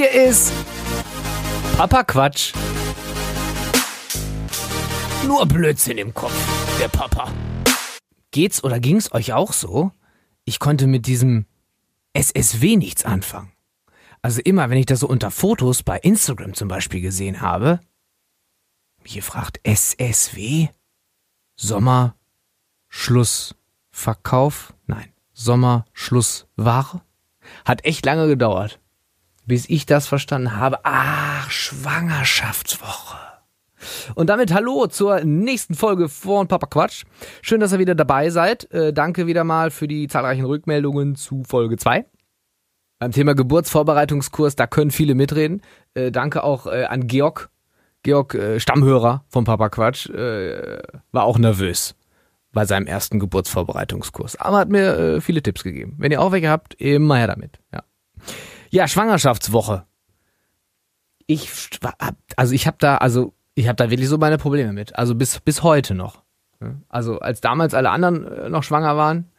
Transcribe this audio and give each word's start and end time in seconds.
Hier 0.00 0.12
ist 0.12 0.50
Papa 1.76 2.04
Quatsch. 2.04 2.54
Nur 5.26 5.44
Blödsinn 5.44 5.98
im 5.98 6.14
Kopf, 6.14 6.32
der 6.80 6.88
Papa. 6.88 7.30
Geht's 8.30 8.64
oder 8.64 8.80
ging's 8.80 9.12
euch 9.12 9.34
auch 9.34 9.52
so? 9.52 9.92
Ich 10.46 10.58
konnte 10.58 10.86
mit 10.86 11.06
diesem 11.06 11.44
SSW 12.14 12.76
nichts 12.76 13.04
anfangen. 13.04 13.52
Also 14.22 14.40
immer, 14.40 14.70
wenn 14.70 14.78
ich 14.78 14.86
das 14.86 15.00
so 15.00 15.06
unter 15.06 15.30
Fotos 15.30 15.82
bei 15.82 15.98
Instagram 15.98 16.54
zum 16.54 16.68
Beispiel 16.68 17.02
gesehen 17.02 17.42
habe, 17.42 17.78
mich 19.02 19.12
gefragt, 19.12 19.60
SSW? 19.64 20.68
Sommer, 21.56 22.16
Schluss, 22.88 23.54
Verkauf? 23.90 24.72
Nein, 24.86 25.12
Sommer, 25.34 25.84
Schluss, 25.92 26.46
Ware? 26.56 27.02
Hat 27.66 27.84
echt 27.84 28.06
lange 28.06 28.28
gedauert, 28.28 28.80
bis 29.50 29.68
ich 29.68 29.84
das 29.84 30.06
verstanden 30.06 30.54
habe. 30.54 30.78
Ach, 30.84 31.50
Schwangerschaftswoche. 31.50 33.18
Und 34.14 34.30
damit 34.30 34.54
hallo 34.54 34.86
zur 34.86 35.24
nächsten 35.24 35.74
Folge 35.74 36.08
von 36.08 36.46
Papa 36.46 36.68
Quatsch. 36.68 37.02
Schön, 37.42 37.58
dass 37.58 37.72
ihr 37.72 37.80
wieder 37.80 37.96
dabei 37.96 38.30
seid. 38.30 38.70
Äh, 38.70 38.92
danke 38.92 39.26
wieder 39.26 39.42
mal 39.42 39.72
für 39.72 39.88
die 39.88 40.06
zahlreichen 40.06 40.44
Rückmeldungen 40.44 41.16
zu 41.16 41.42
Folge 41.42 41.78
2. 41.78 42.06
Beim 43.00 43.10
Thema 43.10 43.34
Geburtsvorbereitungskurs, 43.34 44.54
da 44.54 44.68
können 44.68 44.92
viele 44.92 45.16
mitreden. 45.16 45.62
Äh, 45.94 46.12
danke 46.12 46.44
auch 46.44 46.68
äh, 46.68 46.84
an 46.84 47.08
Georg. 47.08 47.50
Georg, 48.04 48.36
äh, 48.36 48.60
Stammhörer 48.60 49.24
von 49.26 49.42
Papa 49.42 49.68
Quatsch, 49.68 50.08
äh, 50.10 50.80
war 51.10 51.24
auch 51.24 51.38
nervös 51.38 51.96
bei 52.52 52.66
seinem 52.66 52.86
ersten 52.86 53.18
Geburtsvorbereitungskurs. 53.18 54.36
Aber 54.36 54.58
hat 54.58 54.68
mir 54.68 54.96
äh, 54.96 55.20
viele 55.20 55.42
Tipps 55.42 55.64
gegeben. 55.64 55.96
Wenn 55.98 56.12
ihr 56.12 56.20
auch 56.20 56.30
welche 56.30 56.50
habt, 56.50 56.74
immer 56.74 57.16
her 57.16 57.26
damit. 57.26 57.58
Ja, 57.72 57.82
ja 58.70 58.88
Schwangerschaftswoche. 58.88 59.86
Ich, 61.26 61.50
also 62.36 62.54
ich 62.54 62.66
habe 62.66 62.76
da, 62.80 62.96
also 62.96 63.34
ich 63.54 63.68
habe 63.68 63.76
da 63.76 63.90
wirklich 63.90 64.08
so 64.08 64.18
meine 64.18 64.38
Probleme 64.38 64.72
mit. 64.72 64.96
Also 64.96 65.14
bis, 65.14 65.38
bis 65.40 65.62
heute 65.62 65.94
noch. 65.94 66.22
Also 66.88 67.18
als 67.20 67.40
damals 67.40 67.74
alle 67.74 67.90
anderen 67.90 68.26
äh, 68.26 68.48
noch 68.50 68.62
schwanger 68.62 68.96
waren, 68.96 69.30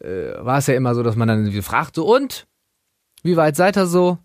äh, 0.00 0.32
war 0.38 0.58
es 0.58 0.66
ja 0.66 0.74
immer 0.74 0.94
so, 0.94 1.02
dass 1.02 1.16
man 1.16 1.28
dann 1.28 1.50
gefragt 1.50 1.96
so, 1.96 2.06
und? 2.06 2.46
Wie 3.22 3.36
weit 3.36 3.56
seid 3.56 3.76
ihr 3.76 3.86
so? 3.86 4.18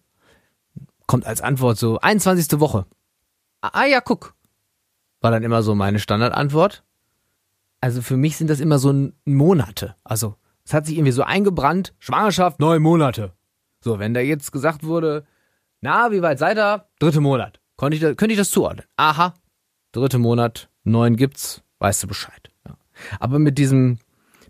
Kommt 1.06 1.26
als 1.26 1.42
Antwort 1.42 1.78
so, 1.78 2.00
21. 2.00 2.60
Woche. 2.60 2.86
Ah, 3.62 3.72
ah 3.74 3.86
ja, 3.86 4.00
guck. 4.00 4.36
War 5.20 5.32
dann 5.32 5.44
immer 5.44 5.64
so 5.64 5.76
meine 5.76 6.00
Standardantwort. 6.00 6.84
Also 7.82 8.02
für 8.02 8.18
mich 8.18 8.38
sind 8.38 8.50
das 8.50 8.62
immer 8.62 8.80
so 8.80 9.12
Monate. 9.26 9.96
Also 10.04 10.36
es 10.64 10.74
hat 10.74 10.86
sich 10.86 10.96
irgendwie 10.96 11.12
so 11.12 11.24
eingebrannt, 11.24 11.94
Schwangerschaft, 12.00 12.60
neun 12.60 12.82
Monate. 12.82 13.34
So, 13.86 14.00
wenn 14.00 14.14
da 14.14 14.20
jetzt 14.20 14.52
gesagt 14.52 14.84
wurde, 14.84 15.26
na, 15.80 16.12
wie 16.12 16.22
weit 16.22 16.40
seid 16.40 16.58
ihr? 16.58 16.86
Dritte 17.00 17.22
Monat. 17.22 17.62
Konnte 17.78 17.96
ich 17.96 18.02
da, 18.02 18.14
könnte 18.14 18.34
ich 18.34 18.40
das 18.40 18.50
zuordnen? 18.50 18.86
Aha, 18.98 19.34
dritte 19.94 20.18
Monat, 20.18 20.70
neun 20.84 21.16
gibt's, 21.16 21.62
weißt 21.80 22.04
du 22.04 22.08
Bescheid. 22.08 22.52
Ja. 22.68 22.76
Aber 23.22 23.40
mit 23.40 23.58
diesem, 23.58 24.00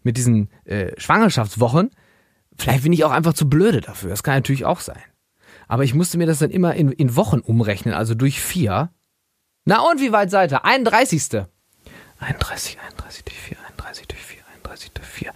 mit 0.02 0.17
diesen 0.17 0.50
äh, 0.63 1.00
Schwangerschaftswochen, 1.00 1.91
Vielleicht 2.58 2.83
bin 2.83 2.94
ich 2.94 3.03
auch 3.03 3.11
einfach 3.11 3.33
zu 3.33 3.50
blöde 3.50 3.81
dafür. 3.81 4.09
Das 4.09 4.23
kann 4.23 4.36
natürlich 4.36 4.66
auch 4.66 4.80
sein. 4.80 5.02
Aber 5.67 5.83
ich 5.83 5.94
musste 5.94 6.17
mir 6.17 6.28
das 6.28 6.39
dann 6.39 6.52
immer 6.52 6.75
in, 6.75 6.91
in 6.91 7.16
Wochen 7.16 7.39
umrechnen, 7.39 7.94
also 7.94 8.16
durch 8.16 8.41
vier. 8.41 8.91
Na 9.66 9.81
und 9.81 10.00
wie 10.00 10.11
weit 10.11 10.30
seid 10.30 10.52
ihr? 10.52 10.63
31. 10.63 11.45
31, 12.19 12.78
31 12.80 13.23
durch 13.25 13.39
4, 13.39 13.58
31 13.72 14.08
durch 14.08 14.22
4, 14.22 14.34
31 14.75 14.91
durch 14.91 15.07
4. 15.07 15.33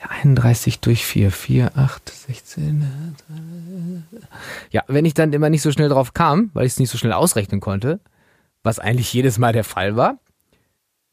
Ja, 0.00 0.10
31 0.10 0.80
durch 0.80 1.04
4, 1.06 1.30
4, 1.30 1.72
8, 1.76 2.08
16. 2.08 3.16
Ja, 4.70 4.84
wenn 4.88 5.04
ich 5.04 5.14
dann 5.14 5.32
immer 5.32 5.50
nicht 5.50 5.62
so 5.62 5.72
schnell 5.72 5.88
drauf 5.88 6.12
kam, 6.12 6.50
weil 6.52 6.66
ich 6.66 6.72
es 6.72 6.78
nicht 6.78 6.90
so 6.90 6.98
schnell 6.98 7.12
ausrechnen 7.12 7.60
konnte, 7.60 8.00
was 8.62 8.78
eigentlich 8.78 9.12
jedes 9.12 9.38
Mal 9.38 9.52
der 9.52 9.64
Fall 9.64 9.96
war, 9.96 10.18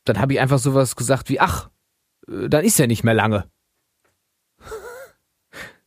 dann 0.03 0.19
habe 0.19 0.33
ich 0.33 0.39
einfach 0.39 0.59
sowas 0.59 0.95
gesagt 0.95 1.29
wie, 1.29 1.39
ach, 1.39 1.69
äh, 2.27 2.49
dann 2.49 2.65
ist 2.65 2.79
ja 2.79 2.87
nicht 2.87 3.03
mehr 3.03 3.13
lange. 3.13 3.45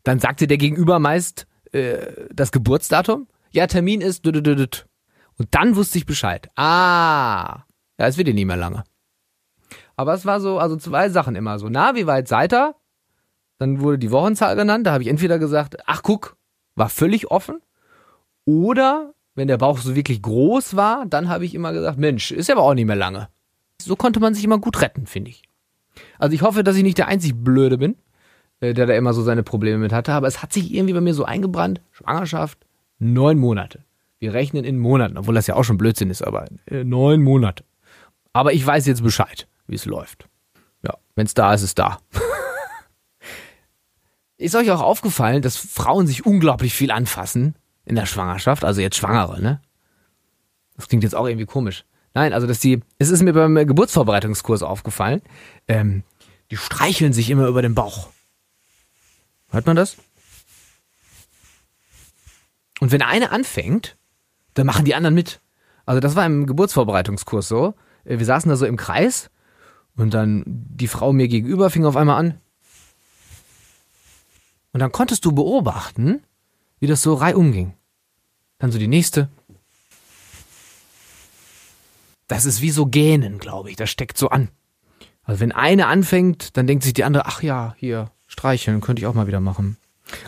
Dann 0.05 0.21
sagte 0.21 0.47
der 0.47 0.59
Gegenüber 0.59 0.99
meist 0.99 1.47
äh, 1.73 2.29
das 2.31 2.53
Geburtsdatum. 2.53 3.27
Ja, 3.53 3.67
Termin 3.67 4.03
ist. 4.03 4.27
Und 4.27 5.49
dann 5.51 5.77
wusste 5.77 5.97
ich 5.97 6.05
Bescheid. 6.05 6.51
Ah, 6.57 7.65
ja, 7.99 8.07
es 8.07 8.19
wird 8.19 8.29
ja 8.29 8.35
nie 8.35 8.45
mehr 8.45 8.59
lange. 8.59 8.85
Aber 9.97 10.15
es 10.15 10.27
war 10.27 10.41
so, 10.41 10.59
also 10.59 10.77
zwei 10.77 11.09
Sachen 11.09 11.37
immer 11.37 11.59
so. 11.59 11.69
Na, 11.69 11.95
wie 11.95 12.07
weit 12.07 12.29
seid 12.29 12.53
ihr? 12.53 12.75
Dann 13.59 13.81
wurde 13.81 13.99
die 13.99 14.11
Wochenzahl 14.11 14.57
genannt. 14.57 14.87
Da 14.87 14.93
habe 14.93 15.03
ich 15.03 15.09
entweder 15.09 15.39
gesagt, 15.39 15.77
ach 15.87 16.03
guck, 16.03 16.37
war 16.75 16.89
völlig 16.89 17.31
offen. 17.31 17.61
Oder 18.45 19.15
wenn 19.35 19.49
der 19.49 19.59
Bauch 19.59 19.79
so 19.79 19.95
wirklich 19.95 20.23
groß 20.23 20.77
war, 20.77 21.07
dann 21.07 21.29
habe 21.29 21.45
ich 21.45 21.55
immer 21.55 21.73
gesagt, 21.73 21.99
Mensch, 21.99 22.31
ist 22.31 22.49
ja 22.49 22.57
aber 22.57 22.65
auch 22.65 22.75
nicht 22.75 22.87
mehr 22.87 22.97
lange. 22.97 23.29
So 23.81 23.97
konnte 23.97 24.21
man 24.21 24.35
sich 24.35 24.45
immer 24.45 24.59
gut 24.59 24.81
retten, 24.81 25.07
finde 25.07 25.31
ich. 25.31 25.43
Also 26.19 26.35
ich 26.35 26.43
hoffe, 26.43 26.65
dass 26.65 26.77
ich 26.77 26.83
nicht 26.83 26.99
der 26.99 27.09
einzig 27.09 27.35
Blöde 27.35 27.79
bin. 27.79 27.97
Äh, 28.65 28.75
der 28.75 28.87
da 28.87 28.95
immer 28.95 29.13
so 29.13 29.23
seine 29.23 29.43
Probleme 29.43 29.79
mit 29.79 29.93
hatte. 29.93 30.13
Aber 30.13 30.27
es 30.27 30.43
hat 30.43 30.53
sich 30.53 30.73
irgendwie 30.73 30.95
bei 30.95 31.01
mir 31.01 31.15
so 31.15 31.25
eingebrannt. 31.25 31.81
Schwangerschaft, 31.91 32.59
neun 32.99 33.39
Monate. 33.39 33.81
Wir 34.19 34.33
rechnen 34.33 34.65
in 34.65 34.79
Monaten, 34.79 35.19
obwohl 35.19 35.35
das 35.35 35.47
ja 35.47 35.55
auch 35.55 35.65
schon 35.65 35.77
Blödsinn 35.77 36.09
ist, 36.09 36.23
aber 36.23 36.47
äh, 36.67 36.85
neun 36.85 37.23
Monate. 37.23 37.65
Aber 38.33 38.53
ich 38.53 38.67
weiß 38.67 38.87
jetzt 38.87 39.03
Bescheid, 39.03 39.47
wie 39.67 39.75
es 39.75 39.85
läuft. 39.85 40.29
Ja, 40.83 40.97
wenn 41.15 41.27
es 41.27 41.35
da 41.35 41.55
ist, 41.55 41.63
ist 41.63 41.69
es 41.69 41.75
da. 41.75 41.99
ist 44.37 44.55
euch 44.55 44.71
auch 44.71 44.81
aufgefallen, 44.81 45.43
dass 45.43 45.57
Frauen 45.57 46.07
sich 46.07 46.27
unglaublich 46.27 46.75
viel 46.75 46.91
anfassen 46.91 47.55
in 47.85 47.95
der 47.95 48.07
Schwangerschaft? 48.07 48.65
Also 48.65 48.81
jetzt 48.81 48.97
Schwangere, 48.97 49.41
ne? 49.41 49.61
Das 50.77 50.89
klingt 50.89 51.05
jetzt 51.05 51.15
auch 51.15 51.27
irgendwie 51.27 51.47
komisch. 51.47 51.85
Nein, 52.15 52.33
also 52.33 52.47
dass 52.47 52.61
die, 52.61 52.81
es 52.99 53.11
ist 53.11 53.23
mir 53.23 53.33
beim 53.33 53.55
Geburtsvorbereitungskurs 53.55 54.63
aufgefallen, 54.63 55.23
ähm, 55.69 56.03
die 56.51 56.57
streicheln 56.57 57.13
sich 57.13 57.31
immer 57.31 57.47
über 57.47 57.63
den 57.63 57.75
Bauch. 57.75 58.09
Hört 59.51 59.67
man 59.67 59.77
das? 59.77 59.97
Und 62.81 62.93
wenn 62.93 63.03
eine 63.03 63.31
anfängt, 63.31 63.97
dann 64.55 64.67
machen 64.67 64.85
die 64.85 64.95
anderen 64.95 65.15
mit. 65.15 65.41
Also 65.87 66.01
das 66.01 66.17
war 66.17 66.27
im 66.27 66.47
Geburtsvorbereitungskurs 66.47 67.49
so. 67.49 67.75
Äh, 68.05 68.19
wir 68.19 68.27
saßen 68.27 68.49
da 68.49 68.57
so 68.57 68.67
im 68.67 68.77
Kreis 68.77 69.31
und 69.97 70.15
dann 70.15 70.43
die 70.47 70.89
Frau 70.89 71.13
mir 71.13 71.29
gegenüber 71.29 71.71
fing 71.71 71.85
auf 71.85 71.97
einmal 71.97 72.19
an. 72.19 72.41
Und 74.73 74.81
dann 74.81 74.93
konntest 74.93 75.25
du 75.25 75.33
beobachten, 75.33 76.23
wie 76.81 76.87
das 76.87 77.03
so 77.03 77.15
reihum 77.15 77.53
ging. 77.53 77.75
Dann 78.59 78.73
so 78.73 78.79
die 78.79 78.89
nächste. 78.89 79.29
Das 82.27 82.45
ist 82.45 82.61
wie 82.61 82.71
so 82.71 82.87
Gähnen, 82.87 83.39
glaube 83.39 83.71
ich. 83.71 83.77
Das 83.77 83.91
steckt 83.91 84.19
so 84.19 84.31
an. 84.31 84.49
Also 85.23 85.41
wenn 85.41 85.53
eine 85.53 85.87
anfängt, 85.87 86.57
dann 86.57 86.67
denkt 86.67 86.85
sich 86.85 86.93
die 86.93 87.05
andere, 87.05 87.27
ach 87.27 87.43
ja, 87.43 87.75
hier, 87.79 88.11
Streicheln 88.27 88.81
könnte 88.81 89.01
ich 89.01 89.07
auch 89.07 89.15
mal 89.15 89.27
wieder 89.27 89.41
machen. 89.41 89.77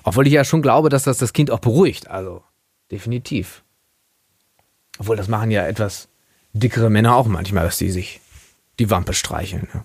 Obwohl 0.05 0.27
ich 0.27 0.33
ja 0.33 0.45
schon 0.45 0.63
glaube, 0.63 0.89
dass 0.89 1.03
das 1.03 1.19
das 1.19 1.33
Kind 1.33 1.51
auch 1.51 1.59
beruhigt. 1.59 2.09
Also, 2.09 2.43
definitiv. 2.91 3.63
Obwohl, 4.99 5.17
das 5.17 5.29
machen 5.29 5.51
ja 5.51 5.67
etwas 5.67 6.09
dickere 6.53 6.89
Männer 6.89 7.17
auch 7.17 7.27
manchmal, 7.27 7.65
dass 7.65 7.79
die 7.79 7.91
sich 7.91 8.21
die 8.79 8.91
Wampe 8.91 9.15
streicheln. 9.15 9.69
Ja. 9.73 9.85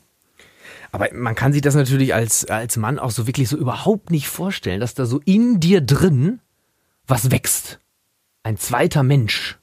Aber 0.91 1.07
man 1.13 1.35
kann 1.35 1.53
sich 1.53 1.61
das 1.61 1.75
natürlich 1.75 2.13
als, 2.13 2.45
als 2.45 2.77
Mann 2.77 2.99
auch 2.99 3.11
so 3.11 3.27
wirklich 3.27 3.49
so 3.49 3.57
überhaupt 3.57 4.11
nicht 4.11 4.27
vorstellen, 4.27 4.81
dass 4.81 4.93
da 4.93 5.05
so 5.05 5.21
in 5.25 5.59
dir 5.59 5.81
drin 5.81 6.39
was 7.07 7.31
wächst. 7.31 7.79
Ein 8.43 8.57
zweiter 8.57 9.03
Mensch. 9.03 9.57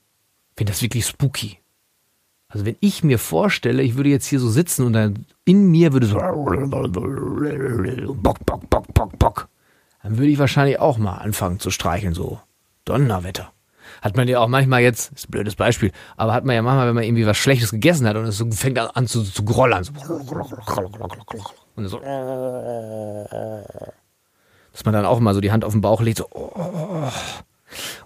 Ich 0.53 0.59
finde 0.59 0.73
das 0.73 0.83
wirklich 0.83 1.07
spooky. 1.07 1.59
Also 2.49 2.65
wenn 2.65 2.77
ich 2.81 3.05
mir 3.05 3.19
vorstelle, 3.19 3.83
ich 3.83 3.97
würde 3.97 4.09
jetzt 4.09 4.27
hier 4.27 4.41
so 4.41 4.49
sitzen 4.49 4.87
und 4.87 4.95
dann 4.95 5.27
in 5.45 5.71
mir 5.71 5.93
würde 5.93 6.07
so 6.07 6.17
Bock, 6.17 8.47
Bock, 8.47 8.71
Bock, 8.71 8.95
Bock, 8.95 9.19
Bock, 9.19 9.49
dann 10.03 10.17
würde 10.17 10.31
ich 10.31 10.39
wahrscheinlich 10.39 10.79
auch 10.79 10.97
mal 10.97 11.17
anfangen 11.17 11.61
zu 11.61 11.71
streicheln, 11.71 12.15
so 12.15 12.41
Donnerwetter. 12.87 13.53
Hat 14.03 14.17
man 14.17 14.29
ja 14.29 14.41
auch 14.41 14.49
manchmal 14.49 14.81
jetzt, 14.81 15.13
ist 15.13 15.29
ein 15.29 15.31
blödes 15.31 15.57
Beispiel, 15.57 15.93
aber 16.17 16.33
hat 16.35 16.45
man 16.45 16.55
ja 16.55 16.63
manchmal, 16.63 16.89
wenn 16.89 16.95
man 16.95 17.05
irgendwie 17.05 17.27
was 17.27 17.37
Schlechtes 17.37 17.71
gegessen 17.71 18.07
hat 18.07 18.17
und 18.17 18.25
es 18.25 18.39
so 18.39 18.51
fängt 18.51 18.79
an 18.79 19.07
zu, 19.07 19.23
zu 19.23 19.45
grollern. 19.45 19.85
So. 19.85 19.93
Und 21.77 21.89
so. 21.89 22.01
Dass 24.73 24.85
man 24.85 24.95
dann 24.95 25.07
auch 25.07 25.21
mal 25.21 25.35
so 25.35 25.41
die 25.41 25.53
Hand 25.53 25.65
auf 25.65 25.73
den 25.73 25.81
Bauch 25.81 26.01
legt, 26.01 26.19
so. 26.19 26.27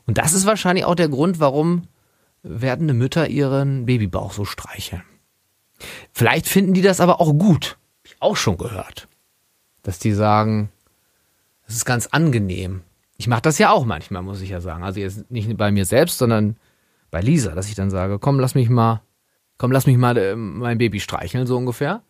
Und 0.07 0.19
das 0.19 0.33
ist 0.33 0.47
wahrscheinlich 0.47 0.85
auch 0.85 0.95
der 0.95 1.09
Grund, 1.09 1.41
warum 1.41 1.89
werdende 2.43 2.95
Mütter 2.95 3.29
ihren 3.29 3.87
Babybauch 3.87 4.33
so 4.33 4.45
streicheln. 4.45 5.03
Vielleicht 6.13 6.49
finden 6.49 6.75
die 6.75 6.83
das 6.83 7.01
aber 7.01 7.21
auch 7.21 7.33
gut. 7.33 7.79
Hab 8.01 8.07
ich 8.07 8.17
auch 8.21 8.37
schon 8.37 8.59
gehört. 8.59 9.09
Dass 9.83 9.99
die 9.99 10.13
sagen, 10.13 10.71
das 11.67 11.77
ist 11.77 11.85
ganz 11.85 12.09
angenehm. 12.09 12.83
Ich 13.23 13.29
mache 13.29 13.43
das 13.43 13.59
ja 13.59 13.71
auch 13.71 13.85
manchmal, 13.85 14.21
muss 14.23 14.41
ich 14.41 14.51
ja 14.51 14.61
sagen. 14.61 14.83
Also 14.83 14.99
jetzt 14.99 15.31
nicht 15.31 15.57
bei 15.57 15.71
mir 15.71 15.85
selbst, 15.85 16.19
sondern 16.19 16.57
bei 17.13 17.21
Lisa, 17.21 17.55
dass 17.55 17.69
ich 17.69 17.77
dann 17.77 17.89
sage, 17.89 18.19
komm, 18.19 18.41
lass 18.41 18.57
mich 18.57 18.69
mal, 18.69 19.01
komm, 19.59 19.71
lass 19.71 19.87
mich 19.87 19.97
mal 19.97 20.17
äh, 20.17 20.35
mein 20.35 20.77
Baby 20.77 20.99
streicheln, 20.99 21.47
so 21.47 21.57
ungefähr. 21.57 22.03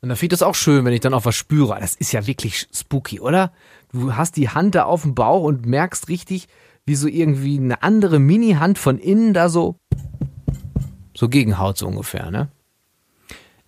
Und 0.00 0.08
da 0.08 0.14
finde 0.14 0.32
ich 0.32 0.38
das 0.38 0.48
auch 0.48 0.54
schön, 0.54 0.86
wenn 0.86 0.94
ich 0.94 1.00
dann 1.00 1.12
auch 1.12 1.26
was 1.26 1.34
spüre. 1.34 1.78
Das 1.78 1.94
ist 1.94 2.12
ja 2.12 2.26
wirklich 2.26 2.68
spooky, 2.72 3.20
oder? 3.20 3.52
Du 3.92 4.16
hast 4.16 4.38
die 4.38 4.48
Hand 4.48 4.76
da 4.76 4.84
auf 4.84 5.02
dem 5.02 5.14
Bauch 5.14 5.42
und 5.42 5.66
merkst 5.66 6.08
richtig, 6.08 6.48
wie 6.86 6.94
so 6.94 7.06
irgendwie 7.06 7.58
eine 7.58 7.82
andere 7.82 8.18
Mini-Hand 8.18 8.78
von 8.78 8.96
innen 8.96 9.34
da 9.34 9.50
so, 9.50 9.76
so 11.14 11.28
gegenhaut, 11.28 11.76
so 11.76 11.86
ungefähr, 11.86 12.30
ne? 12.30 12.48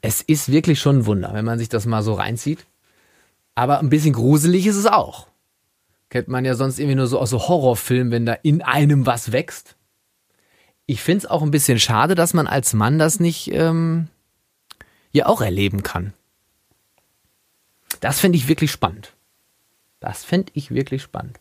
Es 0.00 0.22
ist 0.22 0.50
wirklich 0.50 0.80
schon 0.80 1.00
ein 1.00 1.06
Wunder, 1.06 1.34
wenn 1.34 1.44
man 1.44 1.58
sich 1.58 1.68
das 1.68 1.84
mal 1.84 2.02
so 2.02 2.14
reinzieht. 2.14 2.66
Aber 3.54 3.78
ein 3.80 3.90
bisschen 3.90 4.14
gruselig 4.14 4.66
ist 4.66 4.76
es 4.76 4.86
auch. 4.86 5.28
Kennt 6.12 6.28
man 6.28 6.44
ja 6.44 6.54
sonst 6.54 6.78
irgendwie 6.78 6.96
nur 6.96 7.06
so 7.06 7.18
aus 7.18 7.30
so 7.30 7.48
Horrorfilmen, 7.48 8.12
wenn 8.12 8.26
da 8.26 8.34
in 8.34 8.60
einem 8.60 9.06
was 9.06 9.32
wächst. 9.32 9.76
Ich 10.84 11.00
finde 11.00 11.24
es 11.24 11.26
auch 11.26 11.40
ein 11.40 11.50
bisschen 11.50 11.78
schade, 11.78 12.14
dass 12.14 12.34
man 12.34 12.46
als 12.46 12.74
Mann 12.74 12.98
das 12.98 13.18
nicht 13.18 13.50
ähm, 13.50 14.08
ja 15.12 15.24
auch 15.24 15.40
erleben 15.40 15.82
kann. 15.82 16.12
Das 18.00 18.20
finde 18.20 18.36
ich 18.36 18.46
wirklich 18.46 18.70
spannend. 18.70 19.14
Das 20.00 20.22
finde 20.22 20.52
ich 20.54 20.70
wirklich 20.70 21.00
spannend. 21.00 21.40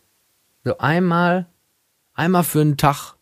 So 0.64 0.78
einmal, 0.78 1.44
einmal 2.14 2.42
für 2.42 2.62
einen 2.62 2.78
Tag, 2.78 3.16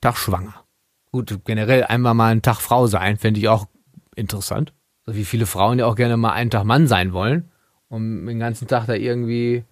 Tag 0.00 0.16
schwanger. 0.16 0.64
Gut, 1.12 1.38
generell 1.44 1.84
einmal 1.84 2.14
mal 2.14 2.32
einen 2.32 2.42
Tag 2.42 2.60
Frau 2.60 2.88
sein, 2.88 3.16
finde 3.16 3.38
ich 3.38 3.48
auch 3.48 3.68
interessant. 4.16 4.72
So 5.06 5.14
wie 5.14 5.24
viele 5.24 5.46
Frauen 5.46 5.78
ja 5.78 5.86
auch 5.86 5.94
gerne 5.94 6.16
mal 6.16 6.32
einen 6.32 6.50
Tag 6.50 6.64
Mann 6.64 6.88
sein 6.88 7.12
wollen, 7.12 7.52
um 7.86 8.26
den 8.26 8.40
ganzen 8.40 8.66
Tag 8.66 8.86
da 8.86 8.94
irgendwie 8.94 9.62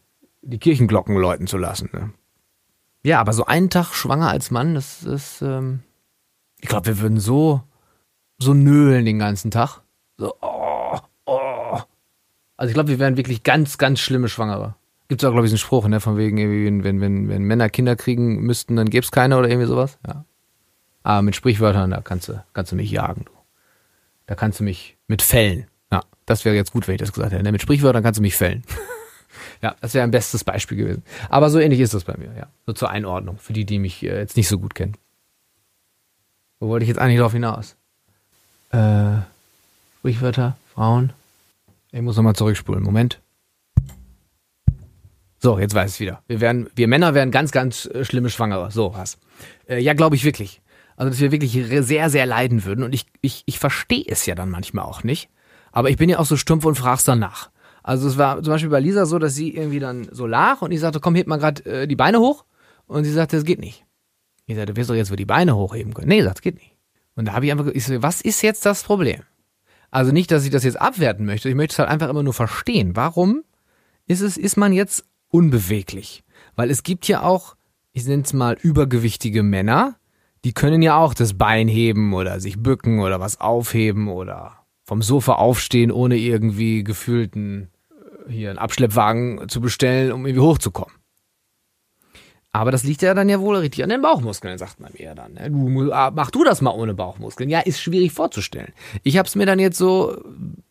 die 0.42 0.58
Kirchenglocken 0.58 1.16
läuten 1.16 1.46
zu 1.46 1.56
lassen. 1.56 1.90
Ne? 1.92 2.10
Ja, 3.04 3.20
aber 3.20 3.32
so 3.32 3.46
einen 3.46 3.70
Tag 3.70 3.92
schwanger 3.94 4.28
als 4.28 4.50
Mann, 4.50 4.74
das 4.74 5.02
ist, 5.02 5.42
ähm, 5.42 5.80
ich 6.60 6.68
glaube, 6.68 6.86
wir 6.86 6.98
würden 7.00 7.18
so, 7.18 7.62
so 8.38 8.54
nölen 8.54 9.04
den 9.04 9.18
ganzen 9.18 9.50
Tag. 9.50 9.80
So, 10.18 10.34
oh, 10.40 10.98
oh. 11.26 11.80
Also 12.56 12.68
ich 12.68 12.74
glaube, 12.74 12.90
wir 12.90 12.98
wären 12.98 13.16
wirklich 13.16 13.42
ganz, 13.42 13.78
ganz 13.78 13.98
schlimme 13.98 14.28
Schwangere. 14.28 14.76
Gibt 15.08 15.22
es 15.22 15.28
auch, 15.28 15.32
glaube 15.32 15.46
ich, 15.46 15.52
einen 15.52 15.58
Spruch, 15.58 15.88
ne, 15.88 16.00
von 16.00 16.16
wegen, 16.16 16.84
wenn, 16.84 17.00
wenn, 17.00 17.28
wenn 17.28 17.42
Männer 17.42 17.68
Kinder 17.68 17.96
kriegen 17.96 18.42
müssten, 18.42 18.76
dann 18.76 18.88
gäbe 18.88 19.04
es 19.04 19.10
keine 19.10 19.36
oder 19.36 19.48
irgendwie 19.48 19.68
sowas. 19.68 19.98
Ja. 20.06 20.24
Aber 21.02 21.22
mit 21.22 21.34
Sprichwörtern, 21.34 21.90
da 21.90 22.00
kannst 22.00 22.28
du, 22.28 22.44
kannst 22.52 22.72
du 22.72 22.76
mich 22.76 22.90
jagen, 22.90 23.24
du. 23.24 23.32
Da 24.26 24.36
kannst 24.36 24.60
du 24.60 24.64
mich 24.64 24.96
mit 25.08 25.20
fällen. 25.20 25.66
Ja, 25.90 26.02
das 26.24 26.44
wäre 26.44 26.54
jetzt 26.54 26.72
gut, 26.72 26.86
wenn 26.86 26.94
ich 26.94 27.00
das 27.00 27.12
gesagt 27.12 27.32
hätte. 27.32 27.42
Ne? 27.42 27.52
Mit 27.52 27.62
Sprichwörtern 27.62 28.02
kannst 28.02 28.18
du 28.18 28.22
mich 28.22 28.36
fällen. 28.36 28.62
ja, 29.60 29.74
das 29.80 29.94
wäre 29.94 30.04
ein 30.04 30.10
bestes 30.10 30.44
Beispiel 30.44 30.76
gewesen. 30.76 31.02
Aber 31.28 31.50
so 31.50 31.58
ähnlich 31.58 31.80
ist 31.80 31.94
das 31.94 32.04
bei 32.04 32.16
mir, 32.16 32.32
ja. 32.36 32.48
So 32.66 32.72
zur 32.72 32.90
Einordnung, 32.90 33.38
für 33.38 33.52
die, 33.52 33.64
die 33.64 33.78
mich 33.78 34.02
äh, 34.02 34.18
jetzt 34.18 34.36
nicht 34.36 34.48
so 34.48 34.58
gut 34.58 34.74
kennen. 34.74 34.96
Wo 36.60 36.68
wollte 36.68 36.84
ich 36.84 36.88
jetzt 36.88 36.98
eigentlich 36.98 37.18
drauf 37.18 37.32
hinaus? 37.32 37.76
Äh, 38.70 39.18
Sprichwörter, 39.98 40.56
Frauen. 40.74 41.12
Ich 41.90 42.00
muss 42.00 42.16
nochmal 42.16 42.34
zurückspulen. 42.34 42.82
Moment. 42.82 43.20
So, 45.38 45.58
jetzt 45.58 45.74
weiß 45.74 45.94
ich 45.94 46.00
wieder. 46.00 46.22
Wir 46.28 46.40
werden, 46.40 46.70
wir 46.76 46.86
Männer 46.86 47.14
werden 47.14 47.32
ganz, 47.32 47.50
ganz 47.50 47.86
äh, 47.86 48.04
schlimme 48.04 48.30
Schwangere. 48.30 48.70
So 48.70 48.94
was. 48.94 49.18
Äh, 49.68 49.80
ja, 49.80 49.92
glaube 49.92 50.14
ich 50.14 50.24
wirklich. 50.24 50.60
Also, 50.96 51.10
dass 51.10 51.20
wir 51.20 51.32
wirklich 51.32 51.52
sehr, 51.84 52.10
sehr 52.10 52.26
leiden 52.26 52.64
würden. 52.64 52.84
Und 52.84 52.94
ich, 52.94 53.06
ich, 53.20 53.42
ich 53.46 53.58
verstehe 53.58 54.04
es 54.06 54.24
ja 54.26 54.36
dann 54.36 54.50
manchmal 54.50 54.84
auch 54.84 55.02
nicht. 55.02 55.28
Aber 55.72 55.90
ich 55.90 55.96
bin 55.96 56.08
ja 56.08 56.18
auch 56.18 56.26
so 56.26 56.36
stumpf 56.36 56.64
und 56.64 56.76
frag's 56.76 57.02
dann 57.02 57.18
nach. 57.18 57.50
Also 57.82 58.08
es 58.08 58.16
war 58.18 58.42
zum 58.42 58.52
Beispiel 58.52 58.70
bei 58.70 58.80
Lisa 58.80 59.06
so, 59.06 59.18
dass 59.18 59.34
sie 59.34 59.54
irgendwie 59.54 59.80
dann 59.80 60.08
so 60.10 60.26
lag 60.26 60.62
und 60.62 60.70
ich 60.72 60.80
sagte, 60.80 61.00
komm, 61.00 61.14
heb 61.14 61.26
mal 61.26 61.38
gerade 61.38 61.64
äh, 61.64 61.86
die 61.86 61.96
Beine 61.96 62.20
hoch. 62.20 62.44
Und 62.86 63.04
sie 63.04 63.12
sagte, 63.12 63.36
das 63.36 63.44
geht 63.44 63.60
nicht. 63.60 63.84
Ich 64.46 64.56
sagte, 64.56 64.72
du 64.72 64.80
wirst 64.80 64.90
doch 64.90 64.94
jetzt 64.94 65.10
wohl 65.10 65.16
die 65.16 65.24
Beine 65.24 65.56
hochheben 65.56 65.94
können. 65.94 66.08
Nee, 66.08 66.22
das 66.22 66.40
geht 66.42 66.56
nicht. 66.56 66.76
Und 67.14 67.28
da 67.28 67.32
habe 67.32 67.46
ich 67.46 67.52
einfach, 67.52 67.66
ich 67.66 67.84
so, 67.84 68.02
was 68.02 68.20
ist 68.20 68.42
jetzt 68.42 68.64
das 68.66 68.82
Problem? 68.82 69.22
Also 69.90 70.12
nicht, 70.12 70.30
dass 70.30 70.44
ich 70.44 70.50
das 70.50 70.64
jetzt 70.64 70.80
abwerten 70.80 71.26
möchte. 71.26 71.48
Ich 71.48 71.54
möchte 71.54 71.74
es 71.74 71.78
halt 71.78 71.88
einfach 71.88 72.08
immer 72.08 72.22
nur 72.22 72.32
verstehen. 72.32 72.96
Warum 72.96 73.44
ist 74.06 74.20
es, 74.20 74.36
ist 74.36 74.56
man 74.56 74.72
jetzt 74.72 75.04
unbeweglich? 75.28 76.24
Weil 76.56 76.70
es 76.70 76.82
gibt 76.82 77.08
ja 77.08 77.22
auch, 77.22 77.56
ich 77.92 78.06
nenne 78.06 78.22
es 78.22 78.32
mal 78.32 78.56
übergewichtige 78.60 79.42
Männer, 79.42 79.96
die 80.44 80.54
können 80.54 80.82
ja 80.82 80.96
auch 80.96 81.14
das 81.14 81.34
Bein 81.34 81.68
heben 81.68 82.14
oder 82.14 82.40
sich 82.40 82.58
bücken 82.58 83.00
oder 83.00 83.20
was 83.20 83.40
aufheben 83.40 84.08
oder 84.08 84.58
vom 84.84 85.02
Sofa 85.02 85.34
aufstehen, 85.34 85.92
ohne 85.92 86.16
irgendwie 86.16 86.82
gefühlten 86.82 87.68
hier 88.28 88.50
einen 88.50 88.58
Abschleppwagen 88.58 89.48
zu 89.48 89.60
bestellen, 89.60 90.12
um 90.12 90.26
irgendwie 90.26 90.46
hochzukommen. 90.46 90.94
Aber 92.54 92.70
das 92.70 92.84
liegt 92.84 93.00
ja 93.00 93.14
dann 93.14 93.30
ja 93.30 93.40
wohl 93.40 93.56
richtig 93.56 93.82
an 93.82 93.88
den 93.88 94.02
Bauchmuskeln, 94.02 94.58
sagt 94.58 94.78
man 94.78 94.92
mir 94.98 95.14
dann. 95.14 95.32
Ne? 95.32 95.50
Du, 95.50 95.90
ah, 95.90 96.10
mach 96.14 96.30
du 96.30 96.44
das 96.44 96.60
mal 96.60 96.72
ohne 96.72 96.92
Bauchmuskeln. 96.92 97.48
Ja, 97.48 97.60
ist 97.60 97.80
schwierig 97.80 98.12
vorzustellen. 98.12 98.74
Ich 99.02 99.16
habe 99.16 99.26
es 99.26 99.34
mir 99.34 99.46
dann 99.46 99.58
jetzt 99.58 99.78
so 99.78 100.22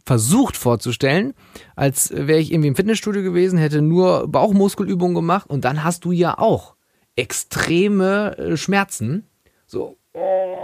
versucht 0.06 0.58
vorzustellen, 0.58 1.34
als 1.76 2.12
wäre 2.12 2.38
ich 2.38 2.54
irgendwie 2.54 2.68
im 2.68 2.76
Fitnessstudio 2.76 3.24
gewesen, 3.24 3.58
hätte 3.58 3.82
nur 3.82 4.28
Bauchmuskelübungen 4.28 5.16
gemacht 5.16 5.50
und 5.50 5.66
dann 5.66 5.84
hast 5.84 6.06
du 6.06 6.12
ja 6.12 6.38
auch 6.38 6.76
extreme 7.16 8.38
äh, 8.38 8.58
Schmerzen 8.58 9.28
so. 9.66 9.98
Oh. 10.14 10.58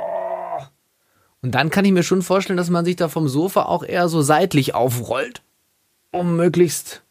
Und 1.41 1.55
dann 1.55 1.69
kann 1.69 1.85
ich 1.85 1.91
mir 1.91 2.03
schon 2.03 2.21
vorstellen, 2.21 2.57
dass 2.57 2.69
man 2.69 2.85
sich 2.85 2.95
da 2.95 3.07
vom 3.07 3.27
Sofa 3.27 3.63
auch 3.63 3.83
eher 3.83 4.09
so 4.09 4.21
seitlich 4.21 4.75
aufrollt, 4.75 5.43
um 6.17 6.35
möglichst 6.35 7.03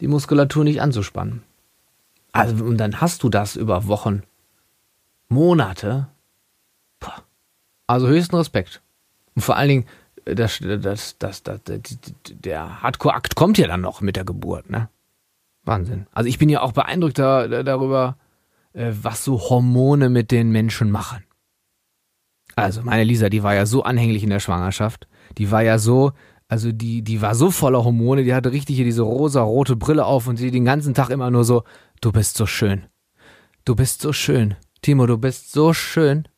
die 0.00 0.08
Muskulatur 0.08 0.64
nicht 0.64 0.80
anzuspannen. 0.80 1.42
Also, 2.32 2.64
und 2.64 2.78
dann 2.78 3.00
hast 3.00 3.22
du 3.22 3.28
das 3.28 3.56
über 3.56 3.86
Wochen, 3.86 4.22
Monate. 5.28 6.08
Puh. 7.00 7.10
Also 7.86 8.08
höchsten 8.08 8.36
Respekt. 8.36 8.82
Und 9.34 9.42
vor 9.42 9.56
allen 9.56 9.68
Dingen, 9.68 9.86
das, 10.24 10.58
das, 10.60 11.18
das, 11.18 11.42
das, 11.42 11.60
der 12.28 12.82
Hardcore-Akt 12.82 13.34
kommt 13.34 13.58
ja 13.58 13.66
dann 13.66 13.82
noch 13.82 14.00
mit 14.00 14.16
der 14.16 14.24
Geburt, 14.24 14.70
ne? 14.70 14.88
Wahnsinn. 15.64 16.06
Also 16.12 16.28
ich 16.28 16.38
bin 16.38 16.48
ja 16.48 16.60
auch 16.60 16.72
beeindruckt 16.72 17.18
darüber, 17.18 18.16
äh, 18.72 18.92
was 19.00 19.24
so 19.24 19.40
Hormone 19.40 20.10
mit 20.10 20.30
den 20.30 20.50
Menschen 20.50 20.90
machen. 20.90 21.24
Also 22.56 22.82
meine 22.82 23.04
Lisa, 23.04 23.28
die 23.28 23.42
war 23.42 23.54
ja 23.54 23.66
so 23.66 23.82
anhänglich 23.82 24.22
in 24.22 24.30
der 24.30 24.40
Schwangerschaft. 24.40 25.08
Die 25.38 25.50
war 25.50 25.62
ja 25.62 25.78
so, 25.78 26.12
also 26.54 26.70
die, 26.70 27.02
die 27.02 27.20
war 27.20 27.34
so 27.34 27.50
voller 27.50 27.82
Hormone, 27.82 28.22
die 28.22 28.32
hatte 28.32 28.52
richtig 28.52 28.76
hier 28.76 28.84
diese 28.84 29.02
rosa-rote 29.02 29.74
Brille 29.74 30.04
auf 30.04 30.28
und 30.28 30.36
sie 30.36 30.52
den 30.52 30.64
ganzen 30.64 30.94
Tag 30.94 31.10
immer 31.10 31.28
nur 31.28 31.42
so, 31.42 31.64
du 32.00 32.12
bist 32.12 32.36
so 32.36 32.46
schön. 32.46 32.86
Du 33.64 33.74
bist 33.74 34.00
so 34.00 34.12
schön. 34.12 34.54
Timo, 34.80 35.06
du 35.06 35.18
bist 35.18 35.50
so 35.50 35.72
schön. 35.72 36.28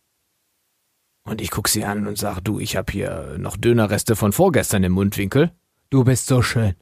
Und 1.25 1.43
ich 1.43 1.51
guck 1.51 1.69
sie 1.69 1.85
an 1.85 2.07
und 2.07 2.17
sag, 2.17 2.41
du, 2.41 2.59
ich 2.59 2.77
hab 2.79 2.91
hier 2.91 3.37
noch 3.37 3.59
Dönerreste 3.59 4.17
von 4.17 4.33
vorgestern 4.33 4.85
im 4.85 4.93
Mundwinkel. 4.93 5.53
Du 5.91 6.03
bist 6.03 6.29
so 6.29 6.41
schön. 6.41 6.77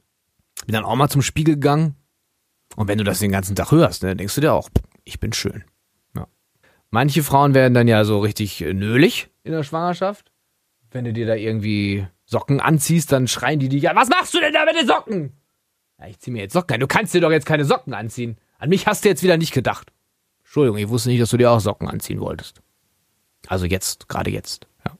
Bin 0.65 0.71
dann 0.71 0.85
auch 0.85 0.95
mal 0.95 1.09
zum 1.09 1.21
Spiegel 1.21 1.55
gegangen. 1.55 1.95
Und 2.77 2.87
wenn 2.87 2.99
du 2.99 3.03
das 3.03 3.19
den 3.19 3.33
ganzen 3.33 3.57
Tag 3.57 3.71
hörst, 3.71 4.03
ne, 4.03 4.15
denkst 4.15 4.35
du 4.35 4.39
dir 4.39 4.53
auch, 4.53 4.69
ich 5.03 5.19
bin 5.19 5.33
schön. 5.33 5.65
Ja. 6.15 6.27
Manche 6.89 7.21
Frauen 7.21 7.53
werden 7.53 7.73
dann 7.73 7.89
ja 7.89 8.05
so 8.05 8.19
richtig 8.19 8.61
äh, 8.61 8.73
nölig 8.73 9.27
in 9.43 9.51
der 9.51 9.63
Schwangerschaft. 9.63 10.31
Wenn 10.95 11.03
du 11.03 11.11
dir 11.11 11.25
da 11.25 11.35
irgendwie 11.35 12.07
Socken 12.23 12.61
anziehst, 12.61 13.11
dann 13.11 13.27
schreien 13.27 13.59
die 13.59 13.67
dich 13.67 13.83
ja, 13.83 13.93
was 13.97 14.07
machst 14.07 14.33
du 14.33 14.39
denn 14.39 14.53
da 14.53 14.63
mit 14.63 14.77
den 14.77 14.87
Socken? 14.87 15.33
Ja, 15.99 16.07
ich 16.07 16.19
zieh 16.19 16.31
mir 16.31 16.43
jetzt 16.43 16.53
Socken 16.53 16.75
an. 16.75 16.79
Du 16.79 16.87
kannst 16.87 17.13
dir 17.13 17.19
doch 17.19 17.31
jetzt 17.31 17.45
keine 17.45 17.65
Socken 17.65 17.93
anziehen. 17.93 18.37
An 18.59 18.69
mich 18.69 18.87
hast 18.87 19.03
du 19.03 19.09
jetzt 19.09 19.21
wieder 19.21 19.35
nicht 19.35 19.51
gedacht. 19.51 19.91
Entschuldigung, 20.45 20.77
ich 20.77 20.87
wusste 20.87 21.09
nicht, 21.09 21.21
dass 21.21 21.31
du 21.31 21.35
dir 21.35 21.51
auch 21.51 21.59
Socken 21.59 21.89
anziehen 21.89 22.21
wolltest. 22.21 22.61
Also 23.47 23.65
jetzt, 23.65 24.07
gerade 24.07 24.31
jetzt. 24.31 24.67
Ja. 24.85 24.97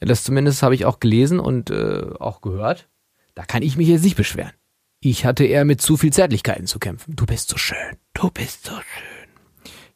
ja, 0.00 0.08
das 0.08 0.24
zumindest 0.24 0.64
habe 0.64 0.74
ich 0.74 0.86
auch 0.86 0.98
gelesen 0.98 1.38
und 1.38 1.70
äh, 1.70 2.02
auch 2.18 2.40
gehört. 2.40 2.88
Da 3.36 3.44
kann 3.44 3.62
ich 3.62 3.76
mich 3.76 3.86
jetzt 3.86 4.02
nicht 4.02 4.16
beschweren. 4.16 4.50
Ich 4.98 5.24
hatte 5.24 5.44
eher 5.44 5.64
mit 5.64 5.80
zu 5.80 5.96
viel 5.96 6.12
Zärtlichkeiten 6.12 6.66
zu 6.66 6.80
kämpfen. 6.80 7.14
Du 7.14 7.26
bist 7.26 7.48
so 7.48 7.58
schön. 7.58 7.96
Du 8.12 8.28
bist 8.28 8.64
so 8.64 8.72
schön. 8.72 9.22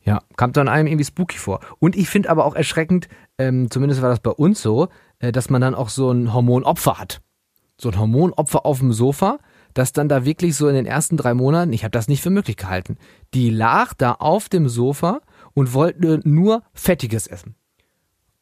Ja, 0.07 0.23
kam 0.37 0.53
dann 0.53 0.69
einem 0.69 0.87
irgendwie 0.87 1.05
spooky 1.05 1.37
vor. 1.37 1.59
Und 1.81 1.97
ich 1.97 2.09
finde 2.09 2.31
aber 2.31 2.45
auch 2.45 2.55
erschreckend, 2.55 3.09
ähm, 3.39 3.73
zumindest 3.73 4.03
war 4.03 4.09
das 4.09 4.21
bei 4.21 4.31
uns 4.31 4.63
so, 4.63 4.89
äh, 5.19 5.33
dass 5.33 5.51
man 5.51 5.61
dann 5.61 5.75
auch 5.75 5.89
so 5.89 6.11
ein 6.11 6.33
Hormonopfer 6.33 6.99
hat. 6.99 7.21
So 7.79 7.91
ein 7.91 7.99
Hormonopfer 7.99 8.65
auf 8.65 8.79
dem 8.79 8.93
Sofa, 8.93 9.39
das 9.75 9.93
dann 9.93 10.09
da 10.09 10.25
wirklich 10.25 10.57
so 10.57 10.69
in 10.69 10.75
den 10.75 10.87
ersten 10.87 11.17
drei 11.17 11.35
Monaten, 11.35 11.73
ich 11.73 11.85
habe 11.85 11.91
das 11.91 12.09
nicht 12.09 12.23
für 12.23 12.31
möglich 12.31 12.57
gehalten, 12.57 12.97
die 13.35 13.51
lag 13.51 13.93
da 13.95 14.13
auf 14.13 14.49
dem 14.49 14.69
Sofa 14.69 15.21
und 15.53 15.75
wollte 15.75 16.21
nur 16.25 16.63
Fettiges 16.73 17.27
essen. 17.27 17.55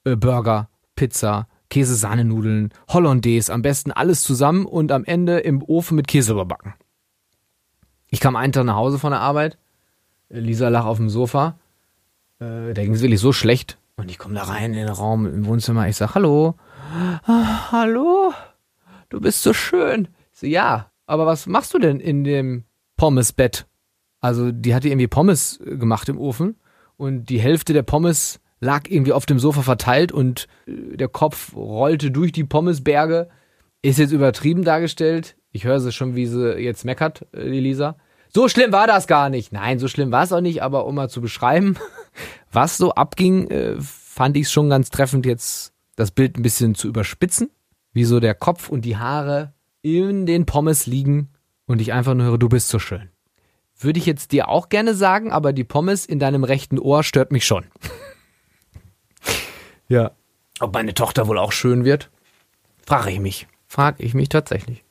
Äh, 0.04 0.16
Burger, 0.16 0.69
Pizza, 0.95 1.49
Käse-Sahnenudeln, 1.71 2.71
Hollandaise, 2.88 3.52
am 3.52 3.62
besten 3.62 3.90
alles 3.90 4.23
zusammen 4.23 4.66
und 4.66 4.93
am 4.93 5.04
Ende 5.04 5.40
im 5.40 5.62
Ofen 5.62 5.97
mit 5.97 6.07
Käse 6.07 6.33
überbacken. 6.33 6.75
Ich 8.09 8.21
kam 8.21 8.37
einen 8.37 8.52
Tag 8.52 8.64
nach 8.64 8.76
Hause 8.76 9.00
von 9.00 9.11
der 9.11 9.21
Arbeit, 9.21 9.59
Lisa 10.28 10.69
lag 10.69 10.85
auf 10.85 10.99
dem 10.99 11.09
Sofa. 11.09 11.59
Äh, 12.38 12.75
da 12.75 12.83
ging 12.83 12.95
es 12.95 13.02
wirklich 13.02 13.21
so 13.21 13.33
schlecht. 13.33 13.78
Und 13.96 14.10
ich 14.10 14.18
komme 14.18 14.34
da 14.34 14.42
rein 14.42 14.72
in 14.72 14.86
den 14.86 14.88
Raum 14.88 15.26
im 15.26 15.46
Wohnzimmer. 15.46 15.88
Ich 15.88 15.96
sage, 15.96 16.14
hallo. 16.14 16.54
Ah, 17.26 17.70
hallo? 17.72 18.32
Du 19.08 19.20
bist 19.20 19.42
so 19.42 19.52
schön. 19.52 20.08
Ich 20.32 20.40
so, 20.40 20.46
ja, 20.46 20.90
aber 21.06 21.26
was 21.26 21.46
machst 21.46 21.74
du 21.74 21.78
denn 21.78 22.00
in 22.00 22.24
dem 22.24 22.64
Pommesbett? 22.96 23.66
Also, 24.20 24.52
die 24.52 24.74
hatte 24.74 24.88
irgendwie 24.88 25.06
Pommes 25.06 25.60
äh, 25.60 25.76
gemacht 25.76 26.08
im 26.08 26.18
Ofen. 26.18 26.56
Und 26.96 27.26
die 27.26 27.40
Hälfte 27.40 27.72
der 27.72 27.82
Pommes 27.82 28.40
lag 28.60 28.88
irgendwie 28.88 29.12
auf 29.12 29.26
dem 29.26 29.38
Sofa 29.38 29.62
verteilt 29.62 30.12
und 30.12 30.48
äh, 30.66 30.96
der 30.96 31.08
Kopf 31.08 31.54
rollte 31.54 32.10
durch 32.10 32.32
die 32.32 32.44
Pommesberge. 32.44 33.28
Ist 33.82 33.98
jetzt 33.98 34.12
übertrieben 34.12 34.64
dargestellt. 34.64 35.36
Ich 35.52 35.64
höre 35.64 35.78
sie 35.78 35.92
schon, 35.92 36.16
wie 36.16 36.26
sie 36.26 36.58
jetzt 36.58 36.84
meckert, 36.84 37.26
äh, 37.32 37.50
die 37.50 37.60
Lisa 37.60 37.96
So 38.28 38.48
schlimm 38.48 38.72
war 38.72 38.86
das 38.86 39.06
gar 39.06 39.28
nicht. 39.28 39.52
Nein, 39.52 39.78
so 39.78 39.86
schlimm 39.86 40.10
war 40.10 40.24
es 40.24 40.32
auch 40.32 40.40
nicht, 40.40 40.62
aber 40.62 40.86
um 40.86 40.94
mal 40.96 41.10
zu 41.10 41.20
beschreiben, 41.20 41.76
was 42.52 42.76
so 42.76 42.94
abging, 42.94 43.49
äh, 43.50 43.76
fand 43.80 44.37
ich 44.37 44.44
es 44.44 44.52
schon 44.52 44.71
ganz 44.71 44.90
treffend, 44.90 45.26
jetzt 45.26 45.73
das 45.97 46.11
Bild 46.11 46.37
ein 46.37 46.42
bisschen 46.42 46.75
zu 46.75 46.88
überspitzen, 46.88 47.50
wie 47.92 48.04
so 48.04 48.21
der 48.21 48.35
Kopf 48.35 48.68
und 48.68 48.83
die 48.85 48.97
Haare 48.97 49.54
in 49.83 50.26
den 50.26 50.47
Pommes 50.47 50.87
liegen 50.87 51.30
und 51.66 51.80
ich 51.80 51.92
einfach 51.92 52.14
nur 52.14 52.26
höre, 52.26 52.38
du 52.38 52.49
bist 52.49 52.68
so 52.68 52.78
schön. 52.78 53.11
Würde 53.78 53.99
ich 53.99 54.06
jetzt 54.06 54.33
dir 54.33 54.49
auch 54.49 54.68
gerne 54.68 54.94
sagen, 54.94 55.33
aber 55.33 55.52
die 55.52 55.64
Pommes 55.64 56.06
in 56.06 56.18
deinem 56.18 56.44
rechten 56.44 56.78
Ohr 56.78 57.02
stört 57.02 57.33
mich 57.33 57.44
schon. 57.44 57.64
ja. 59.88 60.12
Ob 60.61 60.73
meine 60.73 60.94
Tochter 60.94 61.26
wohl 61.26 61.38
auch 61.38 61.52
schön 61.52 61.85
wird? 61.85 62.11
Frage 62.87 63.11
ich 63.11 63.21
mich. 63.21 63.49
Frage 63.66 64.02
ich 64.02 64.14
mich 64.14 64.28
tatsächlich. 64.28 64.85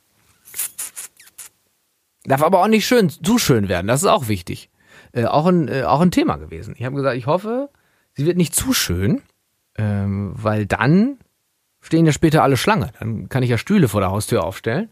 Darf 2.24 2.42
aber 2.42 2.62
auch 2.62 2.68
nicht 2.68 2.86
schön, 2.86 3.10
zu 3.10 3.38
schön 3.38 3.68
werden, 3.68 3.86
das 3.86 4.02
ist 4.02 4.08
auch 4.08 4.28
wichtig. 4.28 4.70
Äh, 5.14 5.26
auch, 5.26 5.46
ein, 5.46 5.68
äh, 5.68 5.84
auch 5.84 6.00
ein 6.00 6.10
Thema 6.10 6.36
gewesen. 6.36 6.74
Ich 6.76 6.84
habe 6.84 6.96
gesagt, 6.96 7.16
ich 7.16 7.26
hoffe, 7.26 7.70
sie 8.14 8.26
wird 8.26 8.36
nicht 8.36 8.54
zu 8.54 8.72
schön, 8.72 9.22
ähm, 9.76 10.32
weil 10.34 10.66
dann 10.66 11.18
stehen 11.80 12.04
ja 12.04 12.12
später 12.12 12.42
alle 12.42 12.56
Schlange. 12.56 12.90
Dann 12.98 13.28
kann 13.28 13.44
ich 13.44 13.50
ja 13.50 13.58
Stühle 13.58 13.88
vor 13.88 14.00
der 14.00 14.10
Haustür 14.10 14.42
aufstellen. 14.42 14.88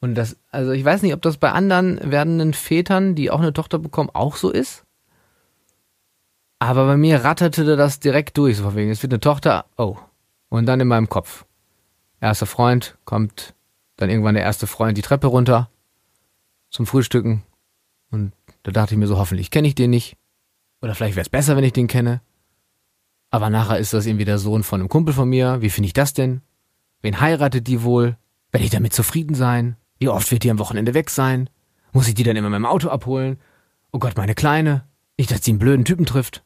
Und 0.00 0.16
das, 0.16 0.36
also 0.50 0.72
ich 0.72 0.84
weiß 0.84 1.02
nicht, 1.02 1.14
ob 1.14 1.22
das 1.22 1.36
bei 1.36 1.52
anderen 1.52 2.00
werdenden 2.10 2.52
Vätern, 2.52 3.14
die 3.14 3.30
auch 3.30 3.40
eine 3.40 3.52
Tochter 3.52 3.78
bekommen, 3.78 4.10
auch 4.12 4.36
so 4.36 4.50
ist. 4.50 4.84
Aber 6.58 6.86
bei 6.86 6.96
mir 6.96 7.24
ratterte 7.24 7.76
das 7.76 8.00
direkt 8.00 8.36
durch, 8.36 8.56
so 8.56 8.64
von 8.64 8.74
wegen, 8.74 8.90
es 8.90 9.02
wird 9.02 9.12
eine 9.12 9.20
Tochter, 9.20 9.66
oh. 9.76 9.96
Und 10.48 10.66
dann 10.66 10.80
in 10.80 10.88
meinem 10.88 11.08
Kopf. 11.08 11.44
Erster 12.20 12.46
Freund, 12.46 12.96
kommt 13.04 13.54
dann 13.96 14.10
irgendwann 14.10 14.34
der 14.34 14.44
erste 14.44 14.66
Freund 14.66 14.98
die 14.98 15.02
Treppe 15.02 15.26
runter 15.26 15.70
zum 16.70 16.86
Frühstücken. 16.86 17.42
Und 18.10 18.32
da 18.64 18.72
dachte 18.72 18.94
ich 18.94 18.98
mir 18.98 19.06
so, 19.06 19.18
hoffentlich 19.18 19.50
kenne 19.50 19.68
ich 19.68 19.74
den 19.74 19.90
nicht. 19.90 20.16
Oder 20.82 20.94
vielleicht 20.94 21.16
wäre 21.16 21.24
es 21.24 21.30
besser, 21.30 21.56
wenn 21.56 21.64
ich 21.64 21.72
den 21.72 21.86
kenne. 21.86 22.20
Aber 23.30 23.50
nachher 23.50 23.78
ist 23.78 23.92
das 23.92 24.06
irgendwie 24.06 24.24
der 24.24 24.38
Sohn 24.38 24.62
von 24.62 24.80
einem 24.80 24.88
Kumpel 24.88 25.14
von 25.14 25.28
mir. 25.28 25.60
Wie 25.60 25.70
finde 25.70 25.86
ich 25.86 25.92
das 25.92 26.14
denn? 26.14 26.40
Wen 27.02 27.20
heiratet 27.20 27.66
die 27.66 27.82
wohl? 27.82 28.16
Werde 28.50 28.64
ich 28.64 28.70
damit 28.70 28.92
zufrieden 28.92 29.34
sein? 29.34 29.76
Wie 29.98 30.08
oft 30.08 30.30
wird 30.30 30.42
die 30.44 30.50
am 30.50 30.58
Wochenende 30.58 30.94
weg 30.94 31.10
sein? 31.10 31.50
Muss 31.92 32.08
ich 32.08 32.14
die 32.14 32.22
dann 32.22 32.36
immer 32.36 32.48
mit 32.48 32.56
dem 32.56 32.66
Auto 32.66 32.88
abholen? 32.88 33.38
Oh 33.92 33.98
Gott, 33.98 34.16
meine 34.16 34.34
Kleine. 34.34 34.86
Nicht, 35.18 35.30
dass 35.30 35.44
sie 35.44 35.52
einen 35.52 35.58
blöden 35.58 35.84
Typen 35.84 36.06
trifft. 36.06 36.42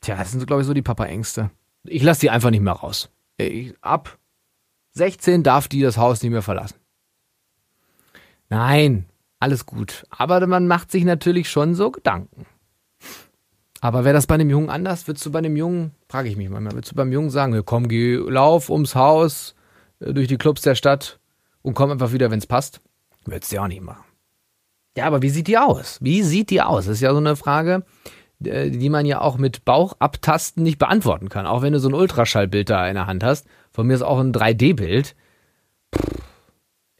Tja, 0.00 0.16
das 0.16 0.30
sind, 0.32 0.46
glaube 0.46 0.62
ich, 0.62 0.66
so 0.66 0.74
die 0.74 0.82
Papa-Ängste. 0.82 1.50
Ich 1.84 2.02
lasse 2.02 2.20
die 2.20 2.30
einfach 2.30 2.50
nicht 2.50 2.60
mehr 2.62 2.74
raus. 2.74 3.10
Ich, 3.38 3.74
ab 3.80 4.18
16 4.92 5.42
darf 5.42 5.68
die 5.68 5.80
das 5.80 5.96
Haus 5.96 6.22
nicht 6.22 6.32
mehr 6.32 6.42
verlassen. 6.42 6.78
Nein, 8.48 9.06
alles 9.40 9.66
gut. 9.66 10.06
Aber 10.10 10.46
man 10.46 10.68
macht 10.68 10.90
sich 10.92 11.04
natürlich 11.04 11.50
schon 11.50 11.74
so 11.74 11.90
Gedanken. 11.90 12.46
Aber 13.80 14.04
wäre 14.04 14.14
das 14.14 14.26
bei 14.26 14.34
einem 14.34 14.50
Jungen 14.50 14.68
anders? 14.68 15.06
Würdest 15.08 15.24
du 15.24 15.32
bei 15.32 15.38
einem 15.38 15.56
Jungen, 15.56 15.92
frage 16.08 16.28
ich 16.28 16.36
mich 16.36 16.50
manchmal, 16.50 16.74
würdest 16.74 16.92
du 16.92 16.96
beim 16.96 17.12
Jungen 17.12 17.30
sagen, 17.30 17.60
komm, 17.64 17.88
geh, 17.88 18.16
lauf 18.16 18.68
ums 18.68 18.94
Haus, 18.94 19.54
äh, 20.00 20.12
durch 20.12 20.28
die 20.28 20.36
Clubs 20.36 20.60
der 20.60 20.74
Stadt 20.74 21.18
und 21.62 21.74
komm 21.74 21.90
einfach 21.90 22.12
wieder, 22.12 22.30
wenn 22.30 22.38
es 22.38 22.46
passt? 22.46 22.80
Würdest 23.24 23.52
du 23.52 23.58
auch 23.58 23.68
nicht 23.68 23.82
machen. 23.82 24.04
Ja, 24.96 25.06
aber 25.06 25.22
wie 25.22 25.30
sieht 25.30 25.46
die 25.46 25.56
aus? 25.56 25.98
Wie 26.02 26.22
sieht 26.22 26.50
die 26.50 26.60
aus? 26.60 26.86
Das 26.86 26.96
ist 26.96 27.00
ja 27.00 27.12
so 27.12 27.18
eine 27.18 27.36
Frage, 27.36 27.84
äh, 28.44 28.70
die 28.70 28.90
man 28.90 29.06
ja 29.06 29.20
auch 29.20 29.38
mit 29.38 29.64
Bauch 29.64 29.94
abtasten 29.98 30.62
nicht 30.62 30.78
beantworten 30.78 31.30
kann. 31.30 31.46
Auch 31.46 31.62
wenn 31.62 31.72
du 31.72 31.80
so 31.80 31.88
ein 31.88 31.94
Ultraschallbild 31.94 32.68
da 32.68 32.86
in 32.86 32.94
der 32.94 33.06
Hand 33.06 33.24
hast. 33.24 33.46
Von 33.72 33.86
mir 33.86 33.94
ist 33.94 34.02
auch 34.02 34.18
ein 34.18 34.32
3D-Bild. 34.32 35.14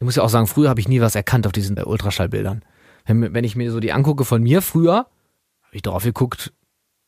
Ich 0.01 0.03
muss 0.03 0.15
ja 0.15 0.23
auch 0.23 0.29
sagen, 0.29 0.47
früher 0.47 0.67
habe 0.67 0.79
ich 0.79 0.87
nie 0.87 0.99
was 0.99 1.13
erkannt 1.13 1.45
auf 1.45 1.51
diesen 1.51 1.77
Ultraschallbildern. 1.77 2.65
Wenn, 3.05 3.35
wenn 3.35 3.43
ich 3.43 3.55
mir 3.55 3.71
so 3.71 3.79
die 3.79 3.91
angucke 3.91 4.25
von 4.25 4.41
mir 4.41 4.63
früher, 4.63 4.95
habe 4.95 5.75
ich 5.75 5.83
drauf 5.83 6.03
geguckt, 6.03 6.53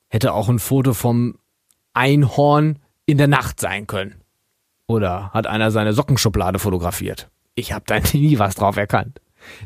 hätte 0.09 0.31
auch 0.31 0.47
ein 0.47 0.59
Foto 0.59 0.93
vom 0.93 1.39
Einhorn 1.93 2.77
in 3.07 3.17
der 3.17 3.27
Nacht 3.27 3.59
sein 3.59 3.87
können. 3.87 4.21
Oder 4.85 5.31
hat 5.31 5.47
einer 5.47 5.71
seine 5.71 5.93
Sockenschublade 5.93 6.59
fotografiert. 6.59 7.31
Ich 7.55 7.73
habe 7.73 7.83
da 7.87 7.97
nie 8.13 8.37
was 8.37 8.53
drauf 8.53 8.77
erkannt. 8.77 9.21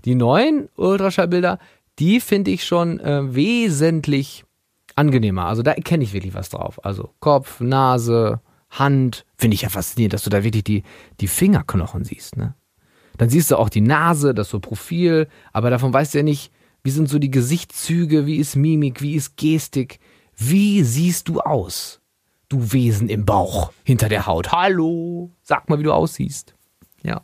Die 0.06 0.16
neuen 0.16 0.70
Ultraschallbilder, 0.78 1.60
die 2.00 2.22
finde 2.22 2.52
ich 2.52 2.64
schon 2.64 2.98
äh, 3.02 3.36
wesentlich 3.36 4.46
angenehmer. 4.96 5.48
Also 5.48 5.64
da 5.64 5.72
erkenne 5.72 6.06
ich 6.06 6.14
wirklich 6.14 6.34
was 6.34 6.48
drauf. 6.48 6.80
Also 6.86 7.14
Kopf, 7.20 7.60
Nase, 7.60 8.40
Hand. 8.70 9.26
Finde 9.36 9.56
ich 9.56 9.64
ja 9.64 9.70
faszinierend, 9.70 10.14
dass 10.14 10.24
du 10.24 10.30
da 10.30 10.46
wirklich 10.46 10.64
die, 10.64 10.84
die 11.20 11.28
Fingerknochen 11.28 12.06
siehst. 12.06 12.38
Ne? 12.38 12.54
Dann 13.18 13.30
siehst 13.30 13.52
du 13.52 13.58
auch 13.58 13.70
die 13.70 13.82
Nase, 13.82 14.34
das 14.34 14.50
so 14.50 14.60
Profil, 14.60 15.28
aber 15.54 15.70
davon 15.70 15.94
weißt 15.94 16.14
du 16.14 16.20
ja 16.20 16.24
nicht, 16.24 16.52
wie 16.84 16.92
sind 16.92 17.10
so 17.10 17.20
die 17.20 17.32
Gesichtszüge, 17.32 18.26
wie 18.26 18.38
ist 18.38 18.56
Mimik, 18.56 19.02
wie 19.02 19.16
ist 19.16 19.36
Gestik, 19.38 20.00
wie 20.36 20.84
siehst 20.84 21.28
du 21.28 21.42
aus? 21.42 22.00
Du 22.50 22.72
Wesen 22.72 23.10
im 23.10 23.26
Bauch, 23.26 23.74
hinter 23.84 24.08
der 24.08 24.26
Haut. 24.26 24.52
Hallo, 24.52 25.32
sag 25.42 25.68
mal, 25.68 25.80
wie 25.80 25.84
du 25.84 25.92
aussiehst. 25.92 26.56
Ja. 27.04 27.22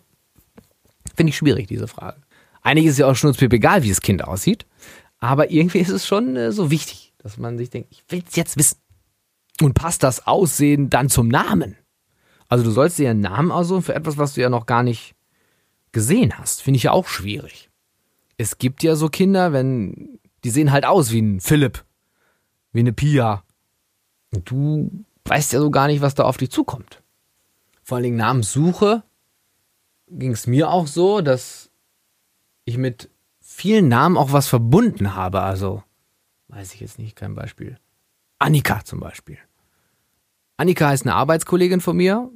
Finde 1.15 1.29
ich 1.29 1.38
schwierig, 1.38 1.67
diese 1.67 1.88
Frage. 1.88 2.21
Eigentlich 2.62 2.88
ist 2.88 2.97
ja 2.97 3.07
auch 3.07 3.15
schon 3.15 3.33
egal, 3.39 3.83
wie 3.83 3.89
das 3.89 4.01
Kind 4.01 4.23
aussieht. 4.23 4.65
Aber 5.19 5.51
irgendwie 5.51 5.79
ist 5.79 5.89
es 5.89 6.05
schon 6.05 6.35
äh, 6.35 6.51
so 6.51 6.71
wichtig, 6.71 7.13
dass 7.19 7.38
man 7.38 7.57
sich 7.57 7.69
denkt, 7.69 7.89
ich 7.91 8.03
will 8.09 8.23
es 8.27 8.35
jetzt 8.35 8.57
wissen. 8.57 8.79
Und 9.62 9.75
passt 9.75 10.03
das 10.03 10.27
Aussehen 10.27 10.89
dann 10.89 11.09
zum 11.09 11.29
Namen? 11.29 11.77
Also 12.50 12.63
du 12.65 12.71
sollst 12.71 13.00
dir 13.00 13.12
einen 13.12 13.21
Namen 13.21 13.51
aussuchen 13.51 13.83
für 13.83 13.95
etwas, 13.95 14.17
was 14.17 14.33
du 14.33 14.41
ja 14.41 14.50
noch 14.50 14.65
gar 14.65 14.83
nicht 14.83 15.15
gesehen 15.93 16.38
hast. 16.38 16.62
Finde 16.62 16.77
ich 16.77 16.83
ja 16.83 16.91
auch 16.91 17.07
schwierig. 17.07 17.69
Es 18.38 18.57
gibt 18.57 18.83
ja 18.83 18.95
so 18.95 19.07
Kinder, 19.07 19.53
wenn 19.53 20.19
die 20.43 20.50
sehen 20.50 20.71
halt 20.71 20.85
aus 20.85 21.12
wie 21.12 21.21
ein 21.21 21.39
Philipp 21.39 21.85
wie 22.73 22.79
eine 22.79 22.91
Pia. 22.91 23.43
Du 24.31 24.91
weißt 25.25 25.53
ja 25.53 25.59
so 25.59 25.71
gar 25.71 25.88
nicht, 25.88 26.01
was 26.01 26.15
da 26.15 26.23
auf 26.23 26.38
dich 26.38 26.51
zukommt. 26.51 27.01
Vor 27.83 27.95
allen 27.95 28.03
Dingen 28.03 28.17
Namenssuche 28.17 29.03
ging 30.09 30.31
es 30.31 30.47
mir 30.47 30.69
auch 30.69 30.88
so, 30.88 31.21
dass 31.21 31.69
ich 32.65 32.77
mit 32.77 33.09
vielen 33.39 33.88
Namen 33.88 34.17
auch 34.17 34.31
was 34.31 34.47
verbunden 34.47 35.15
habe. 35.15 35.41
Also, 35.41 35.83
weiß 36.47 36.73
ich 36.73 36.81
jetzt 36.81 37.00
nicht, 37.00 37.15
kein 37.15 37.35
Beispiel. 37.35 37.77
Annika 38.39 38.83
zum 38.83 39.00
Beispiel. 39.00 39.38
Annika 40.57 40.91
ist 40.93 41.03
eine 41.03 41.15
Arbeitskollegin 41.15 41.81
von 41.81 41.95
mir. 41.95 42.29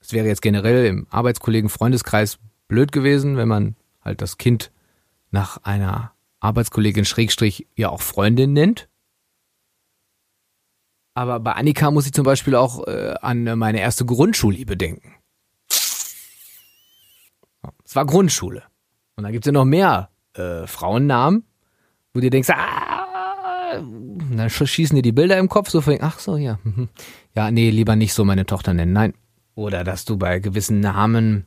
Es 0.00 0.12
wäre 0.12 0.26
jetzt 0.26 0.42
generell 0.42 0.86
im 0.86 1.06
Arbeitskollegen-Freundeskreis 1.10 2.38
blöd 2.70 2.92
gewesen, 2.92 3.36
wenn 3.36 3.48
man 3.48 3.76
halt 4.02 4.22
das 4.22 4.38
Kind 4.38 4.72
nach 5.30 5.58
einer 5.64 6.12
Arbeitskollegin 6.40 7.04
Schrägstrich 7.04 7.66
ja 7.76 7.90
auch 7.90 8.00
Freundin 8.00 8.54
nennt. 8.54 8.88
Aber 11.12 11.40
bei 11.40 11.52
Annika 11.52 11.90
muss 11.90 12.06
ich 12.06 12.12
zum 12.12 12.24
Beispiel 12.24 12.54
auch 12.54 12.86
äh, 12.86 13.14
an 13.20 13.44
meine 13.58 13.80
erste 13.80 14.06
Grundschulliebe 14.06 14.76
denken. 14.76 15.16
Es 17.84 17.94
war 17.94 18.06
Grundschule. 18.06 18.62
Und 19.16 19.24
dann 19.24 19.32
gibt 19.32 19.44
es 19.44 19.48
ja 19.48 19.52
noch 19.52 19.64
mehr 19.64 20.08
äh, 20.34 20.66
Frauennamen, 20.66 21.44
wo 22.14 22.20
du 22.20 22.30
denkst, 22.30 22.48
ah, 22.50 23.80
dann 24.30 24.48
schießen 24.48 24.96
dir 24.96 25.02
die 25.02 25.12
Bilder 25.12 25.38
im 25.38 25.48
Kopf, 25.48 25.70
so 25.70 25.80
von, 25.80 25.98
ach 26.00 26.20
so, 26.20 26.36
ja. 26.36 26.58
Mhm. 26.62 26.88
Ja, 27.34 27.50
nee, 27.50 27.70
lieber 27.70 27.96
nicht 27.96 28.14
so 28.14 28.24
meine 28.24 28.46
Tochter 28.46 28.72
nennen, 28.72 28.92
nein. 28.92 29.14
Oder 29.54 29.84
dass 29.84 30.04
du 30.04 30.16
bei 30.16 30.38
gewissen 30.38 30.80
Namen 30.80 31.44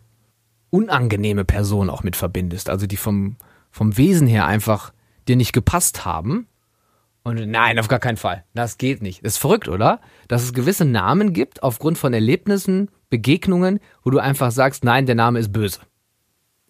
unangenehme 0.74 1.46
Personen 1.46 1.92
auch 1.92 2.02
mit 2.02 2.16
verbindest, 2.16 2.68
also 2.68 2.88
die 2.88 2.98
vom, 2.98 3.36
vom 3.70 3.96
Wesen 3.96 4.26
her 4.28 4.48
einfach 4.48 4.92
dir 5.28 5.36
nicht 5.36 5.54
gepasst 5.54 6.04
haben 6.04 6.48
und 7.24 7.50
nein, 7.50 7.80
auf 7.80 7.88
gar 7.88 8.00
keinen 8.00 8.18
Fall. 8.18 8.44
Das 8.54 8.78
geht 8.78 9.02
nicht. 9.02 9.24
Das 9.24 9.34
ist 9.34 9.38
verrückt, 9.38 9.70
oder? 9.70 10.02
Dass 10.28 10.44
es 10.44 10.54
gewisse 10.54 10.84
Namen 10.84 11.32
gibt 11.32 11.64
aufgrund 11.64 11.98
von 11.98 12.14
Erlebnissen, 12.14 12.92
Begegnungen, 13.10 13.80
wo 14.04 14.10
du 14.10 14.20
einfach 14.20 14.52
sagst, 14.52 14.84
nein, 14.84 15.06
der 15.06 15.16
Name 15.16 15.40
ist 15.40 15.54
böse. 15.54 15.80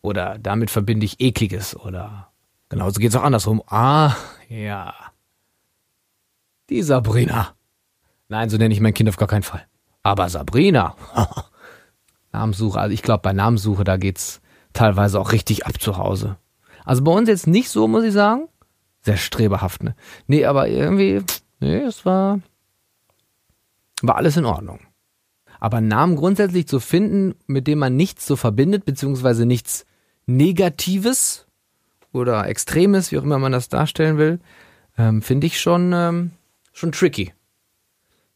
Oder 0.02 0.38
damit 0.38 0.70
verbinde 0.70 1.06
ich 1.06 1.20
ekliges 1.20 1.76
oder 1.76 2.32
genauso 2.70 3.00
geht 3.00 3.10
es 3.10 3.16
auch 3.16 3.24
andersrum. 3.24 3.64
Ah, 3.68 4.16
ja. 4.48 4.94
Die 6.70 6.84
Sabrina. 6.84 7.56
Nein, 8.28 8.50
so 8.50 8.58
nenne 8.58 8.74
ich 8.74 8.82
mein 8.82 8.94
Kind 8.94 9.10
auf 9.10 9.18
gar 9.18 9.28
keinen 9.28 9.44
Fall. 9.44 9.66
Aber 10.04 10.30
Sabrina. 10.30 10.96
Namenssuche, 12.34 12.80
also 12.80 12.94
ich 12.94 13.02
glaube 13.02 13.22
bei 13.22 13.34
Namenssuche, 13.34 13.84
da 13.84 13.98
geht's 13.98 14.42
teilweise 14.74 15.20
auch 15.20 15.32
richtig 15.32 15.66
ab 15.66 15.80
zu 15.80 15.98
Hause. 15.98 16.38
Also 16.84 17.04
bei 17.04 17.12
uns 17.12 17.30
jetzt 17.30 17.48
nicht 17.48 17.70
so, 17.70 17.88
muss 17.88 18.04
ich 18.04 18.14
sagen 18.14 18.50
sehr 19.04 19.18
streberhaft, 19.18 19.84
ne? 19.84 19.96
Nee, 20.28 20.46
aber 20.46 20.68
irgendwie, 20.68 21.22
nee, 21.60 21.82
es 21.82 22.06
war, 22.06 22.40
war 24.02 24.16
alles 24.16 24.38
in 24.38 24.46
Ordnung. 24.46 24.80
Aber 25.60 25.82
Namen 25.82 26.16
grundsätzlich 26.16 26.68
zu 26.68 26.80
finden, 26.80 27.36
mit 27.46 27.68
dem 27.68 27.80
man 27.80 27.96
nichts 27.96 28.26
so 28.26 28.36
verbindet, 28.36 28.86
beziehungsweise 28.86 29.46
nichts 29.46 29.86
Negatives 30.26 31.48
oder 32.12 32.48
Extremes, 32.48 33.12
wie 33.12 33.18
auch 33.18 33.24
immer 33.24 33.40
man 33.40 33.52
das 33.52 33.70
darstellen 33.70 34.18
will, 34.18 34.40
ähm, 34.98 35.22
finde 35.22 35.48
ich 35.48 35.60
schon, 35.60 35.92
ähm, 35.94 36.32
schon 36.72 36.92
tricky. 36.92 37.34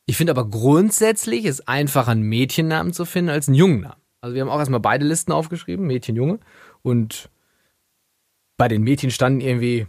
Ich 0.08 0.18
finde 0.18 0.32
aber 0.32 0.50
grundsätzlich 0.50 1.46
ist 1.46 1.68
einfacher, 1.68 2.12
einen 2.12 2.24
Mädchennamen 2.24 2.94
zu 2.94 3.06
finden 3.06 3.30
als 3.30 3.48
einen 3.48 3.56
Jungennamen. 3.56 4.02
Also 4.22 4.34
wir 4.34 4.42
haben 4.42 4.50
auch 4.50 4.58
erstmal 4.58 4.80
beide 4.80 5.06
Listen 5.06 5.32
aufgeschrieben, 5.32 5.86
Mädchen, 5.86 6.16
Junge. 6.16 6.40
Und 6.82 7.30
bei 8.56 8.68
den 8.68 8.82
Mädchen 8.82 9.12
standen 9.12 9.42
irgendwie 9.42 9.86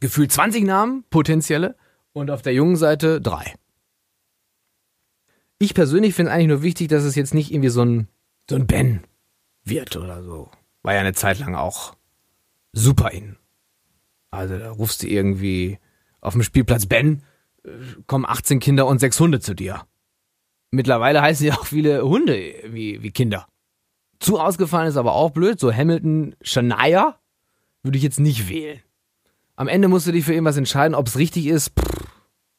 Gefühlt 0.00 0.32
20 0.32 0.64
Namen, 0.64 1.04
potenzielle, 1.10 1.76
und 2.12 2.30
auf 2.30 2.42
der 2.42 2.54
jungen 2.54 2.76
Seite 2.76 3.20
drei. 3.20 3.54
Ich 5.58 5.74
persönlich 5.74 6.14
finde 6.14 6.32
eigentlich 6.32 6.48
nur 6.48 6.62
wichtig, 6.62 6.88
dass 6.88 7.04
es 7.04 7.14
jetzt 7.14 7.34
nicht 7.34 7.52
irgendwie 7.52 7.68
so 7.68 7.84
ein, 7.84 8.08
so 8.48 8.56
ein 8.56 8.66
Ben 8.66 9.04
wird 9.62 9.96
oder 9.96 10.22
so. 10.22 10.50
War 10.82 10.94
ja 10.94 11.00
eine 11.00 11.12
Zeit 11.12 11.38
lang 11.38 11.54
auch 11.54 11.94
super 12.72 13.10
in. 13.10 13.36
Also 14.30 14.58
da 14.58 14.70
rufst 14.70 15.02
du 15.02 15.06
irgendwie 15.06 15.78
auf 16.22 16.32
dem 16.32 16.42
Spielplatz 16.42 16.86
Ben, 16.86 17.22
kommen 18.06 18.26
18 18.26 18.60
Kinder 18.60 18.86
und 18.86 18.98
sechs 18.98 19.18
Hunde 19.20 19.40
zu 19.40 19.54
dir. 19.54 19.82
Mittlerweile 20.70 21.20
heißen 21.20 21.46
ja 21.46 21.54
auch 21.54 21.66
viele 21.66 22.02
Hunde 22.02 22.54
wie, 22.66 23.02
wie 23.02 23.10
Kinder. 23.10 23.46
Zu 24.20 24.38
ausgefallen 24.38 24.88
ist 24.88 24.96
aber 24.96 25.14
auch 25.14 25.30
blöd. 25.30 25.58
So 25.58 25.72
Hamilton, 25.72 26.36
Shania 26.42 27.18
würde 27.82 27.96
ich 27.96 28.04
jetzt 28.04 28.20
nicht 28.20 28.48
wählen. 28.48 28.80
Am 29.56 29.68
Ende 29.68 29.88
musst 29.88 30.06
du 30.06 30.12
dich 30.12 30.24
für 30.24 30.32
irgendwas 30.32 30.56
entscheiden, 30.56 30.94
ob 30.94 31.06
es 31.06 31.18
richtig 31.18 31.46
ist. 31.46 31.72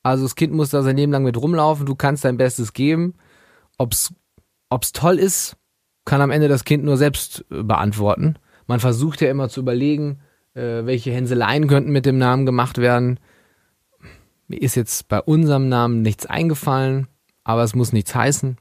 Also 0.03 0.23
das 0.23 0.35
Kind 0.35 0.53
muss 0.53 0.71
da 0.71 0.81
sein 0.81 0.97
Leben 0.97 1.11
lang 1.11 1.23
mit 1.23 1.37
rumlaufen. 1.37 1.85
Du 1.85 1.95
kannst 1.95 2.25
dein 2.25 2.37
Bestes 2.37 2.73
geben. 2.73 3.15
Ob's, 3.77 4.13
ob's 4.69 4.91
toll 4.91 5.17
ist, 5.17 5.57
kann 6.05 6.21
am 6.21 6.31
Ende 6.31 6.47
das 6.47 6.65
Kind 6.65 6.83
nur 6.83 6.97
selbst 6.97 7.45
äh, 7.51 7.63
beantworten. 7.63 8.35
Man 8.67 8.79
versucht 8.79 9.21
ja 9.21 9.29
immer 9.29 9.49
zu 9.49 9.61
überlegen, 9.61 10.19
äh, 10.53 10.85
welche 10.85 11.11
Hänseleien 11.11 11.67
könnten 11.67 11.91
mit 11.91 12.05
dem 12.05 12.17
Namen 12.17 12.45
gemacht 12.45 12.77
werden. 12.77 13.19
Mir 14.51 14.61
ist 14.61 14.75
jetzt 14.75 15.07
bei 15.07 15.21
unserem 15.21 15.69
Namen 15.69 16.01
nichts 16.01 16.25
eingefallen, 16.25 17.07
aber 17.45 17.63
es 17.63 17.73
muss 17.73 17.93
nichts 17.93 18.13
heißen. 18.13 18.57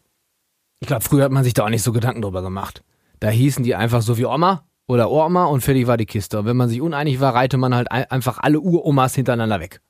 Ich 0.79 0.87
glaube, 0.87 1.03
früher 1.03 1.25
hat 1.25 1.33
man 1.33 1.43
sich 1.43 1.53
da 1.53 1.65
auch 1.65 1.69
nicht 1.69 1.83
so 1.83 1.91
Gedanken 1.91 2.23
drüber 2.23 2.43
gemacht. 2.43 2.85
Da 3.19 3.29
hießen 3.29 3.65
die 3.65 3.75
einfach 3.75 4.01
so 4.01 4.17
wie 4.17 4.25
Oma 4.25 4.69
oder 4.87 5.11
Oma 5.11 5.47
und 5.47 5.63
fertig 5.63 5.89
war 5.89 5.97
die 5.97 6.07
Kiste. 6.07 6.39
Und 6.39 6.47
wenn 6.47 6.57
man 6.57 6.69
sich 6.69 6.81
uneinig 6.81 7.19
war, 7.19 7.35
reihte 7.35 7.57
man 7.57 7.75
halt 7.75 7.91
einfach 7.91 8.39
alle 8.39 8.61
Uromas 8.61 9.17
hintereinander 9.17 9.59
weg. 9.59 9.81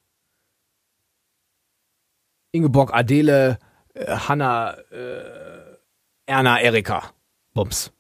Ingeborg, 2.53 2.95
Adele, 2.95 3.59
äh, 3.93 4.07
Hanna, 4.07 4.79
äh, 4.91 5.77
Erna, 6.25 6.63
Erika. 6.63 7.11
Bums. 7.53 7.93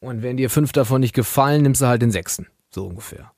Und 0.00 0.22
wenn 0.22 0.38
dir 0.38 0.48
fünf 0.48 0.72
davon 0.72 1.02
nicht 1.02 1.14
gefallen, 1.14 1.64
nimmst 1.64 1.82
du 1.82 1.86
halt 1.86 2.00
den 2.00 2.12
sechsten. 2.12 2.46
So 2.70 2.86
ungefähr. 2.86 3.30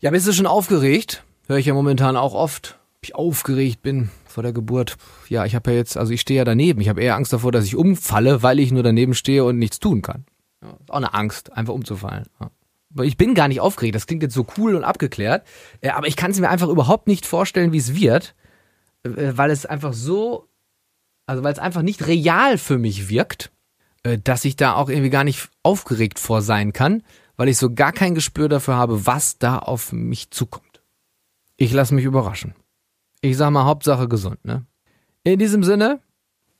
Ja 0.00 0.10
bist 0.12 0.26
du 0.26 0.32
schon 0.32 0.46
aufgeregt? 0.46 1.23
Höre 1.46 1.58
ich 1.58 1.66
ja 1.66 1.74
momentan 1.74 2.16
auch 2.16 2.34
oft. 2.34 2.78
Ob 2.96 3.04
ich 3.04 3.14
aufgeregt 3.14 3.82
bin 3.82 4.10
vor 4.26 4.42
der 4.42 4.52
Geburt. 4.52 4.96
Ja, 5.28 5.44
ich 5.44 5.54
habe 5.54 5.70
ja 5.70 5.76
jetzt, 5.76 5.96
also 5.96 6.12
ich 6.12 6.20
stehe 6.20 6.38
ja 6.38 6.44
daneben. 6.44 6.80
Ich 6.80 6.88
habe 6.88 7.02
eher 7.02 7.16
Angst 7.16 7.32
davor, 7.32 7.52
dass 7.52 7.64
ich 7.64 7.76
umfalle, 7.76 8.42
weil 8.42 8.58
ich 8.58 8.72
nur 8.72 8.82
daneben 8.82 9.14
stehe 9.14 9.44
und 9.44 9.58
nichts 9.58 9.78
tun 9.78 10.02
kann. 10.02 10.24
Ist 10.62 10.90
auch 10.90 10.96
eine 10.96 11.12
Angst, 11.14 11.52
einfach 11.52 11.74
umzufallen. 11.74 12.26
Ja. 12.40 12.50
Aber 12.94 13.04
ich 13.04 13.16
bin 13.16 13.34
gar 13.34 13.48
nicht 13.48 13.60
aufgeregt. 13.60 13.94
Das 13.94 14.06
klingt 14.06 14.22
jetzt 14.22 14.34
so 14.34 14.46
cool 14.56 14.74
und 14.74 14.84
abgeklärt. 14.84 15.46
Äh, 15.80 15.90
aber 15.90 16.06
ich 16.06 16.16
kann 16.16 16.30
es 16.30 16.40
mir 16.40 16.48
einfach 16.48 16.68
überhaupt 16.68 17.06
nicht 17.06 17.26
vorstellen, 17.26 17.72
wie 17.72 17.78
es 17.78 17.94
wird, 17.94 18.34
äh, 19.02 19.10
weil 19.34 19.50
es 19.50 19.66
einfach 19.66 19.92
so, 19.92 20.48
also 21.26 21.42
weil 21.42 21.52
es 21.52 21.58
einfach 21.58 21.82
nicht 21.82 22.06
real 22.06 22.56
für 22.56 22.78
mich 22.78 23.08
wirkt, 23.08 23.50
äh, 24.04 24.18
dass 24.18 24.44
ich 24.44 24.56
da 24.56 24.74
auch 24.74 24.88
irgendwie 24.88 25.10
gar 25.10 25.24
nicht 25.24 25.48
aufgeregt 25.62 26.18
vor 26.18 26.40
sein 26.40 26.72
kann, 26.72 27.02
weil 27.36 27.48
ich 27.48 27.58
so 27.58 27.74
gar 27.74 27.92
kein 27.92 28.14
Gespür 28.14 28.48
dafür 28.48 28.76
habe, 28.76 29.06
was 29.06 29.38
da 29.38 29.58
auf 29.58 29.92
mich 29.92 30.30
zukommt. 30.30 30.73
Ich 31.64 31.72
lasse 31.72 31.94
mich 31.94 32.04
überraschen. 32.04 32.54
Ich 33.22 33.38
sag 33.38 33.50
mal 33.50 33.64
Hauptsache 33.64 34.06
gesund, 34.06 34.44
ne? 34.44 34.66
In 35.22 35.38
diesem 35.38 35.64
Sinne, 35.64 35.98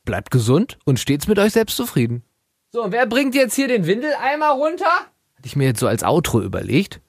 bleibt 0.03 0.31
gesund 0.31 0.79
und 0.83 0.99
stets 0.99 1.27
mit 1.27 1.37
euch 1.37 1.53
selbst 1.53 1.77
zufrieden. 1.77 2.23
So, 2.71 2.85
und 2.85 2.91
wer 2.91 3.05
bringt 3.05 3.35
jetzt 3.35 3.53
hier 3.53 3.67
den 3.67 3.85
Windeleimer 3.85 4.49
runter? 4.53 4.89
Hatte 5.35 5.45
ich 5.45 5.55
mir 5.55 5.65
jetzt 5.65 5.79
so 5.79 5.85
als 5.85 6.03
Outro 6.03 6.41
überlegt. 6.41 7.01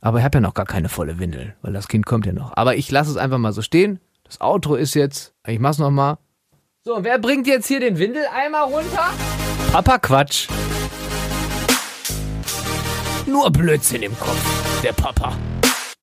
Aber 0.00 0.18
ich 0.18 0.24
habe 0.24 0.38
ja 0.38 0.40
noch 0.40 0.54
gar 0.54 0.66
keine 0.66 0.88
volle 0.88 1.20
Windel, 1.20 1.54
weil 1.62 1.72
das 1.72 1.86
Kind 1.86 2.04
kommt 2.04 2.26
ja 2.26 2.32
noch. 2.32 2.56
Aber 2.56 2.74
ich 2.74 2.90
lasse 2.90 3.12
es 3.12 3.16
einfach 3.16 3.38
mal 3.38 3.52
so 3.52 3.62
stehen. 3.62 4.00
Das 4.24 4.40
Outro 4.40 4.74
ist 4.74 4.94
jetzt, 4.94 5.32
ich 5.46 5.60
mach's 5.60 5.78
noch 5.78 5.92
mal. 5.92 6.18
So, 6.82 6.96
und 6.96 7.04
wer 7.04 7.20
bringt 7.20 7.46
jetzt 7.46 7.68
hier 7.68 7.78
den 7.78 7.96
Windeleimer 7.96 8.62
runter? 8.62 9.10
Papa 9.70 9.98
Quatsch. 9.98 10.48
Nur 13.24 13.52
Blödsinn 13.52 14.02
im 14.02 14.18
Kopf, 14.18 14.82
der 14.82 14.94
Papa. 14.94 15.36